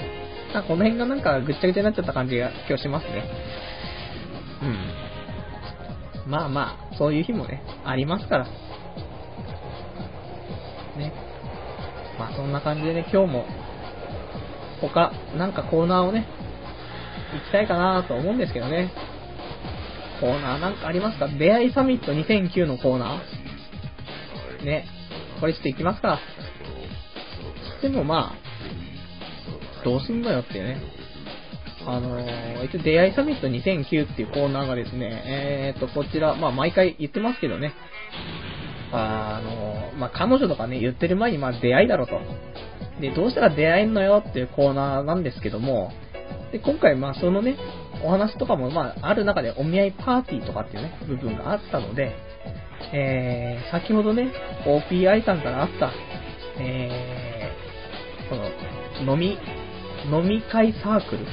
[0.54, 3.24] あこの辺がなんかぐっちゃぐちゃになっちゃった感じが今日しますね。
[6.26, 6.32] うん。
[6.32, 8.46] まあまあ、そういう日もね、ありますから。
[10.98, 11.14] ね。
[12.18, 13.46] まあそんな感じでね、今日も、
[14.82, 16.28] 他、なんかコーナーをね、
[17.34, 18.92] 行きたいかなと思うんですけどね。
[20.20, 21.28] コーナーなんかありますか？
[21.28, 24.86] 出会いサミット2009のコーナーね。
[25.40, 26.20] これちょっと行きますか。
[27.82, 30.82] でもまあ、どうすんのよってね。
[31.86, 37.74] あのー、一応出会いサミット2009っていうコーナーがですね、えーと、こちら、まあ毎回言ってますけどね、
[38.92, 42.20] あのー、まあ彼女とかね、言ってる前にまあ出会いだろと。
[43.00, 45.92] で、どうしたら出会えんのよっていうコーナーなんですけども、
[46.52, 47.58] で、今回まあそのね、
[48.04, 52.16] お話とかもまあある中でお見合いパーティーとかっていうね、部分があったので、
[52.94, 54.32] えー、先ほどね、
[54.66, 55.92] OPI さんからあった、
[56.60, 58.36] えー、こ
[59.06, 59.38] の、飲み
[60.12, 61.26] 飲み会サークル。
[61.26, 61.30] ち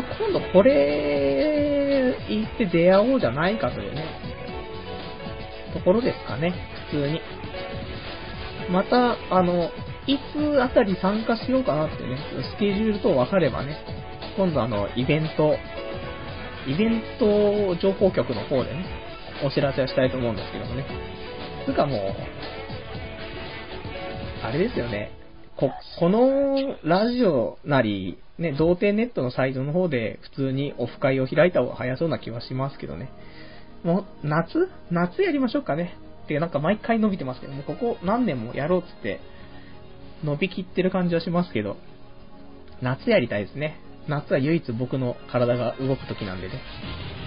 [0.00, 4.04] ょっと今度これ、行って出会おうじゃないかというね、
[5.74, 6.54] ところですかね、
[6.90, 7.20] 普通に。
[8.70, 9.70] また、あの、
[10.06, 12.18] いつあたり参加しようかなってね、
[12.54, 13.76] スケジュールと分かればね、
[14.36, 15.56] 今度あの、イベント、
[16.66, 18.84] イベント情報局の方でね、
[19.44, 20.84] お知らせをしたいと思うんですけどもね。
[21.66, 21.98] つうかもう、
[24.42, 25.12] あれですよね。
[25.56, 33.10] こ、このラジオなり、ね、童貞ネットのサイトの方で普通にオフ会を開いた方が早そうな気はしますけどね。
[33.82, 34.68] もう、夏？
[34.90, 35.96] 夏やりましょうかね。
[36.28, 39.20] ってなんか毎回伸びてますけども、ここ何年もやろうっつって、
[40.22, 41.78] 伸びきってる感じはしますけど、
[42.82, 43.80] 夏やりたいですね。
[44.08, 46.54] 夏は唯一僕の体が動く時なんでね。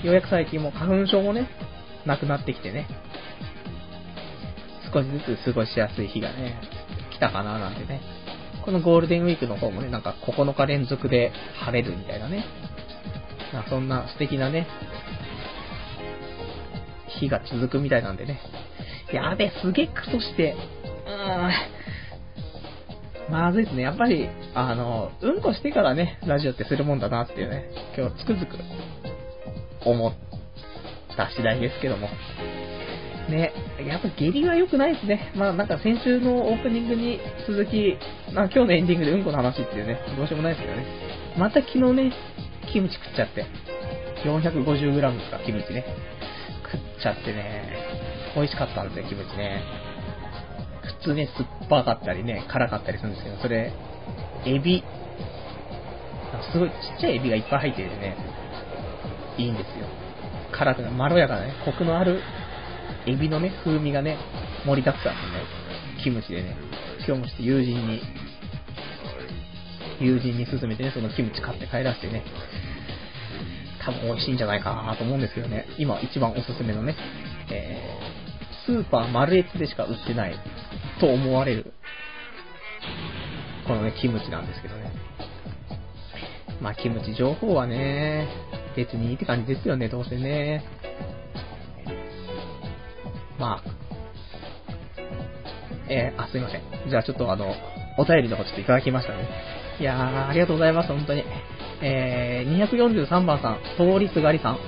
[0.03, 1.49] ようやく最近も花粉症もね、
[2.05, 2.87] なくなってきてね。
[4.93, 6.59] 少しずつ過ごしやすい日がね、
[7.11, 8.01] 来たかななんてね。
[8.63, 11.31] このゴールデンウィークの方もね、なんか9日連続で
[11.65, 12.45] 晴れるみたいなね。
[13.53, 14.67] まあ、そんな素敵なね、
[17.19, 18.39] 日が続くみたいなんでね。
[19.13, 20.55] やべ、すげえクソして、
[21.05, 21.47] うー
[23.29, 23.83] ん、まずいですね。
[23.83, 28.57] やっぱり、あの、うんこしてからね、ラジオってするもんだなっていうね、今日つくづく
[29.85, 30.13] 思っ
[31.15, 32.07] た次第ですけども。
[33.29, 33.53] ね、
[33.87, 35.31] やっぱ下痢は良くないですね。
[35.35, 37.97] まあなんか先週のオープニングに続き、
[38.33, 40.85] まあ今日のエンディングでうんこの話っていうね、どうしようもないですけどね。
[41.37, 42.11] また昨日ね、
[42.73, 43.45] キムチ食っちゃって、
[44.25, 45.85] 450g ですか、キムチね。
[46.71, 48.00] 食っちゃってね、
[48.35, 49.61] 美味しかったんですよ、キムチね。
[50.99, 53.73] 普通ね、酸っぱかったりね、辛かったりするんですけど、それ、
[54.45, 54.83] エビ、
[56.51, 58.15] すごいちっちゃいエビがいっぱい入っててね、
[59.37, 59.87] いいんですよ。
[60.51, 62.21] 辛くない、まろやかなね、コクのある
[63.05, 64.17] エビのね、風味がね、
[64.65, 65.43] 盛りだくさんのね、
[66.03, 66.55] キムチでね、
[67.05, 68.01] 今日もして友人に、
[69.99, 72.23] 友人に勧めてね、そのキムチ買って帰らせてね、
[73.83, 76.95] 多分美味しいんじゃないかなと思うんですけどね、今一番おすすめのね、
[77.49, 77.97] え、
[78.65, 80.35] スーパーマルエツでしか売ってない
[80.99, 81.73] と思われる、
[83.67, 84.91] このね、キムチなんですけどね。
[86.61, 88.27] まあ、キムチ情報はね、
[88.75, 90.63] 別にいいって感じですよね、どうせね。
[93.39, 93.81] まあ、
[95.89, 96.61] えー、あ、すいません。
[96.89, 97.53] じゃあちょっとあの、
[97.97, 99.27] お便りの方ちょっといただきましたね。
[99.79, 101.23] いやー、ありがとうございます、本当に。
[101.81, 104.59] えー、243番さん、通りすがりさん。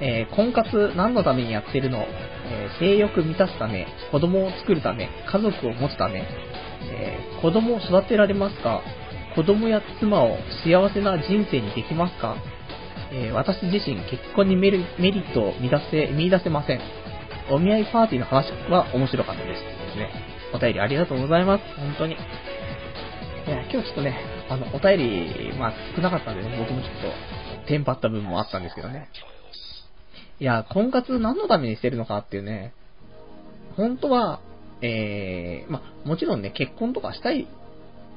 [0.00, 2.04] えー、婚活何のためにやってるの
[2.50, 6.24] えー、性欲満たすため、子供を作るため、家族を持つため、
[6.90, 8.82] えー、子供を育てられますか
[9.34, 12.36] 子供や妻を幸せな人生にできますか、
[13.12, 16.80] えー、私自身結婚にメリットを見出せ見出せません。
[17.50, 19.62] お見合いパーティーの話は面白かったです。
[19.96, 20.10] ね。
[20.54, 21.64] お便りありがとうございます。
[21.76, 22.14] 本当に。
[22.14, 22.16] い
[23.50, 24.16] や、今日ちょっとね、
[24.48, 26.90] あの、お便り、まあ少なかったんでね、僕もちょっ
[27.62, 29.08] と、テンパった部分もあったんですけどね。
[30.40, 32.72] いや、婚活何のためにしてるのかっていうね、
[33.76, 34.40] 本当は、
[34.80, 37.46] えー、まあ、もちろんね、結婚とかしたい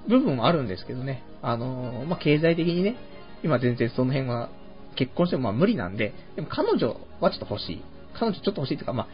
[0.07, 2.95] 部分もあるんですけどね、あのー、まあ、経済的にね、
[3.43, 4.49] 今全然その辺は
[4.95, 7.83] 結婚してもまあ無理なんで、でも彼女はちょっと欲しい。
[8.13, 9.07] 彼女ちょっと欲しいっていうか、ま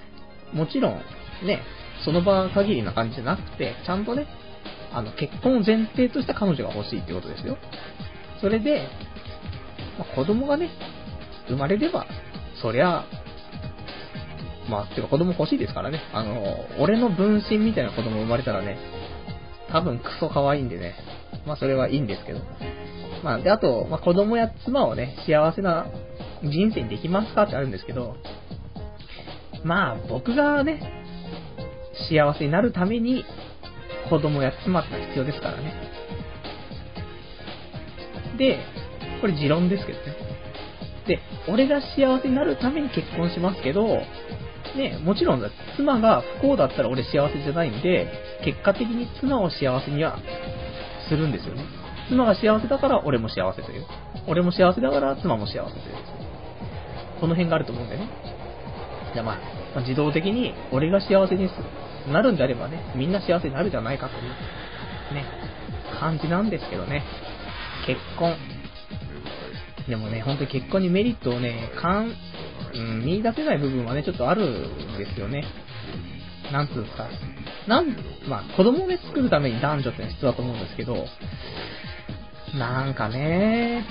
[0.54, 1.02] あ、もちろん、
[1.46, 1.64] ね、
[2.06, 4.28] その場限りな感じじゃなくて、ちゃんとね、
[4.94, 7.58] あの、結婚を前提とした彼女が欲しいってことですよ。
[8.40, 8.88] それで、
[9.98, 10.70] まあ、子供がね、
[11.48, 12.06] 生まれれば、
[12.62, 13.06] そりゃ、
[14.70, 16.02] まあ、てか子供欲しいですからね。
[16.14, 16.44] あの、
[16.80, 18.78] 俺の分身みたいな子供生まれたらね、
[19.72, 20.96] 多分クソ可愛いんでね、
[21.46, 22.40] まあそれはいいんですけど。
[23.24, 25.88] まあ、で、あと、まあ子供や妻をね、幸せな
[26.44, 28.16] 人生にできますかってあるんですけど、
[29.64, 30.94] まあ僕がね、
[32.10, 33.26] 幸せになるために
[34.10, 35.74] 子供や妻ってのは必要ですからね。
[38.38, 38.60] で、
[39.22, 40.29] これ持論ですけどね。
[41.10, 43.88] で、俺が幸せになるために結婚しますけど、
[44.78, 48.08] ね、もちろん妻が不幸だったら俺幸せじゃないんで、
[48.46, 50.20] 結果的に妻を幸せには
[51.10, 51.66] するんですよね。
[52.10, 53.86] 妻が幸せだから俺も幸せという。
[54.28, 55.96] 俺も幸せだから妻も幸せという。
[57.20, 58.08] この辺があると思うんでね。
[59.14, 59.40] じゃあま
[59.76, 61.50] あ、自動的に俺が幸せに
[62.12, 65.26] なるんであればね、みんな幸せになるじゃないかという、ね、
[66.00, 67.04] 感じなんですけどね。
[67.88, 68.36] 結婚。
[69.90, 72.14] でもね、本当に結婚にメリットをね、かん、
[72.74, 75.44] うん、見出せない部分はね、ちょっとあるんですよね。
[76.52, 77.08] なんつうんですか。
[77.68, 77.96] なん、
[78.28, 81.06] まあ、子供をね、作るために男女って必要だと思うんですけど、
[82.56, 83.86] なんかね、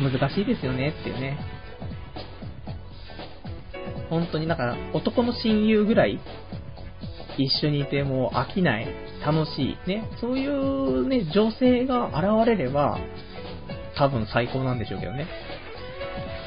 [0.00, 1.38] 難しいですよねっていうね。
[4.08, 6.20] 本当になんか男の親友ぐらい
[7.38, 8.86] 一緒にいても飽きない、
[9.24, 12.98] 楽しい、ね、そういうね、女性が現れれば、
[13.96, 15.26] 多分最高なんでしょうけどね。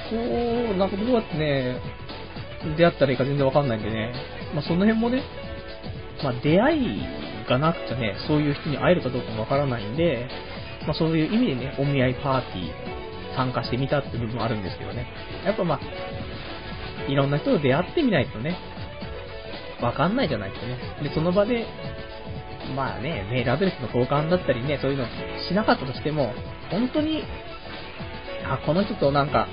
[0.10, 1.80] そう、なんかどうやってね、
[2.78, 4.14] 出会ったらいいか全然わかんないんでね、
[4.54, 5.24] まあその辺もね、
[6.24, 7.04] まあ出会い
[7.48, 10.28] がなくちゃね、そういう人に会えるかどうかもわからないんで、
[10.86, 15.08] まあそういう意味でね、お見合いパーティー参加してみたって部分あるんですけどね。
[15.46, 18.58] やっぱまあ、いろんな人と出会ってみないとね、
[19.82, 20.78] わかんないじゃないですかね。
[21.04, 21.66] で、その場で、
[22.76, 25.06] まあね、メールアドレスの交換だったりね、そういうの
[25.48, 26.34] しなかったとしても、
[26.72, 27.24] 本当に、
[28.46, 29.48] あ、この人となんか、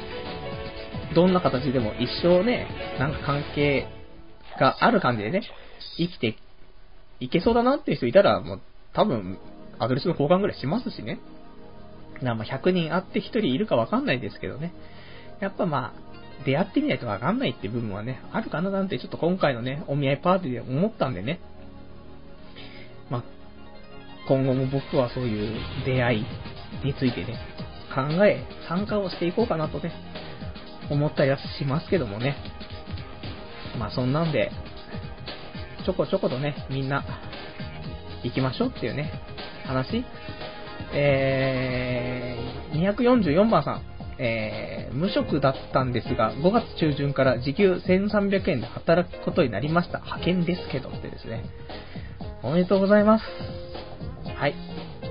[1.14, 3.86] どんな形でも一生ね、なんか関係
[4.58, 5.42] がある感じでね、
[5.96, 6.36] 生きて
[7.20, 8.60] いけそうだなっていう人いたら、もう
[8.92, 9.38] 多分、
[9.78, 11.18] アドレスの交換ぐらいしますしね。
[12.22, 14.72] なまあ100人会って1人いるかわかんないですけどね。
[15.40, 21.40] やっぱまあ、出会ってみないとわかんないって部分はね、あるかななんてちょっと今回のね、お見合いパーティーで思ったんでね。
[23.12, 23.24] まあ、
[24.26, 26.24] 今後も僕はそういう出会い
[26.82, 27.38] についてね、
[27.94, 29.92] 考え、参加をしていこうかなとね、
[30.90, 32.36] 思ったりはしますけどもね。
[33.78, 34.50] まあそんなんで、
[35.84, 37.04] ちょこちょことね、みんな、
[38.24, 39.12] 行きましょうっていうね、
[39.66, 40.04] 話。
[40.94, 43.82] えー、244番さん。
[44.18, 49.98] えー、無職だったんですが、5月中旬から時給1300円で働くことになりました。
[49.98, 51.44] 派遣ですけどってですね。
[52.45, 53.24] おめでとうございます。
[54.36, 54.55] はい。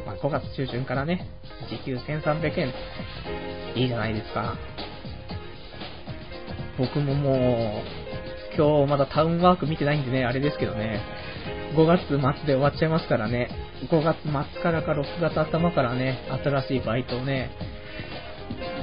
[0.05, 1.27] まあ、5月中旬からね、
[1.69, 2.73] 時給1300円。
[3.75, 4.57] いいじゃないですか。
[6.77, 11.01] 僕ももう、今日まだタウンワーク見てないんでね、あれですけどね。
[11.73, 13.47] 5月末で終わっちゃいますからね。
[13.89, 17.51] 5月末からか6月頭からね、新しいバイトをね、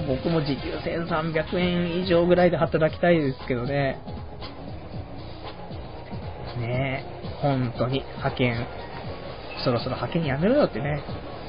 [0.07, 4.01] 僕も時給1300円以上ぐらいで働きたいですけどね。
[6.59, 8.67] ねえ、本当に派遣、
[9.65, 11.03] そろそろ派遣やめろよってね、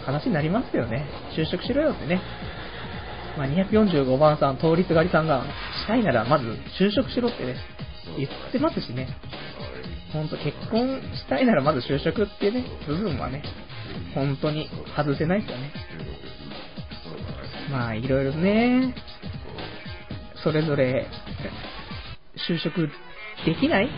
[0.06, 1.06] 話になりますよね。
[1.36, 2.22] 就職しろよってね。
[3.38, 5.44] まあ、245番さん、通りすがりさんが、
[5.84, 6.46] したいならまず
[6.80, 7.56] 就職しろってね、
[8.18, 9.08] 言ってますしね。
[10.14, 13.44] ほんと結婚したいならまず就職ってね、部分はね、
[14.14, 15.72] 本当に外せないですよね。
[17.72, 18.96] まあ、いろいろね、
[20.44, 21.08] それぞれ、
[22.50, 22.90] 就職
[23.46, 23.90] できない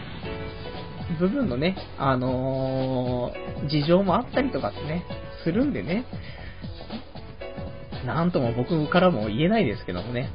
[1.20, 5.06] 部分のね、あのー、事情もあったりとかってね、
[5.44, 6.06] するんでね、
[8.06, 10.32] なんとも僕からも言えないですけどもね。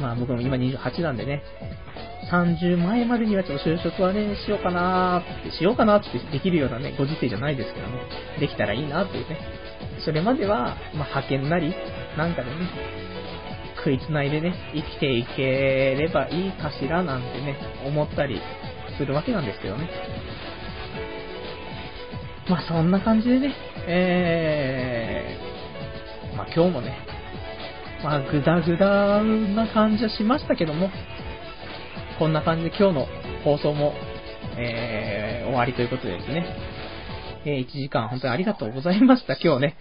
[0.00, 1.42] まあ僕も今28なんでね、
[2.30, 7.94] 30前までにはちょっと就職はね、しようかなーって、しようかなってできるようなね、ご時世じゃないですけどね、
[8.38, 9.38] できたらいいなっていうね。
[10.04, 11.74] それまでは、まあ、派遣なり、
[12.16, 12.56] なんかでね、
[13.76, 18.40] 食いつないでね、生きていければいいかしらなんてね、思ったり
[19.00, 19.88] するわけなんですけどね。
[22.50, 23.54] まあそんな感じでね、
[23.86, 26.98] えー、まあ今日もね、
[28.04, 30.90] まあグダグダな感じはしましたけども、
[32.18, 33.06] こんな感じで今日の
[33.42, 33.94] 放送も、
[34.58, 36.44] えー、終わりということでですね、
[37.46, 39.76] えー、1時間本当にありがとうございました、今日ね。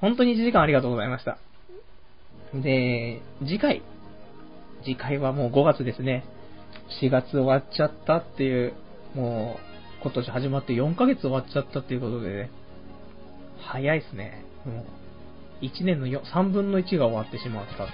[0.00, 1.38] 本当に1時間ありがとうございました。
[2.54, 3.82] で、次回。
[4.84, 6.24] 次回はもう5月ですね。
[7.02, 8.74] 4月終わっちゃったっていう、
[9.14, 12.50] もう、今年始まって4ヶ月終わっちゃったっていうことでね。
[13.58, 14.44] 早いっすね。
[14.64, 14.84] も
[15.60, 17.88] う、1年の3分の1が終わってしまったっていう。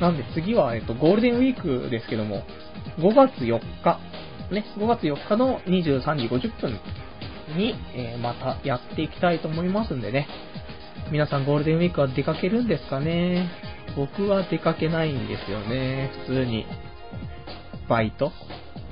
[0.00, 2.42] なんで次は、えっと、ゴールデンウィークですけども、
[2.98, 4.00] 5月4日、
[4.50, 6.80] ね、5月4日の23時50分
[7.56, 10.26] に、えー、またやっていきたいと思いますんでね。
[11.10, 13.48] 皆さんゴールデンウィークは出かけるんですかね？
[13.96, 16.10] 僕は出かけないんですよね。
[16.26, 16.66] 普通に、
[17.88, 18.32] バイト、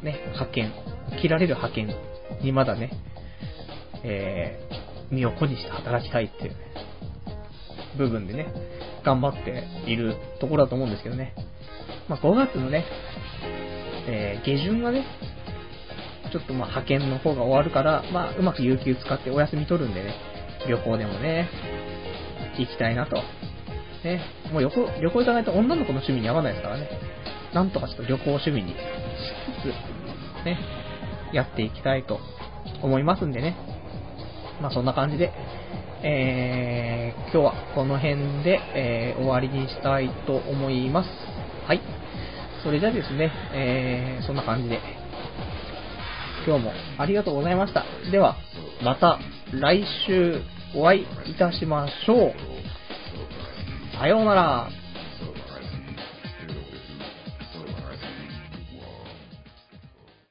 [0.02, 0.72] ね、派遣、
[1.20, 1.94] 切られる派遣
[2.42, 2.90] にまだね、
[4.04, 6.56] えー、身を粉にして働きたいっていう、
[7.98, 8.52] 部分でね、
[9.04, 11.34] 頑張っているところだと思うんですけどね。
[12.08, 12.84] まあ、5月のね、
[14.06, 15.04] えー、下旬はね、
[16.32, 20.14] ちょっとまあ派遣の方が終わるから、まあ、うまく有給使ってお休み取るんでね、
[20.66, 21.48] 旅行でもね、
[22.58, 23.16] 行きたいなと。
[24.04, 24.20] ね、
[24.52, 26.88] もう旅行、旅行行かないと女の子の趣味に合わないですからね。
[27.54, 28.74] なんとかちょっと旅行趣味にし
[29.62, 30.58] つつ、ね、
[31.32, 32.18] やっていきたいと
[32.82, 33.56] 思いますんでね。
[34.60, 35.32] まあそんな感じで、
[36.02, 41.08] えー、今日はこの辺で、えー、終わりにしたいと思います。
[41.66, 41.80] はい。
[42.62, 44.80] それじゃあですね、えー、そんな感じで、
[46.46, 47.84] 今日もありがとうございました。
[48.10, 48.36] では、
[48.82, 49.18] また
[49.52, 50.40] 来週
[50.74, 52.34] お会いいたしましょう。
[53.98, 54.81] さようなら。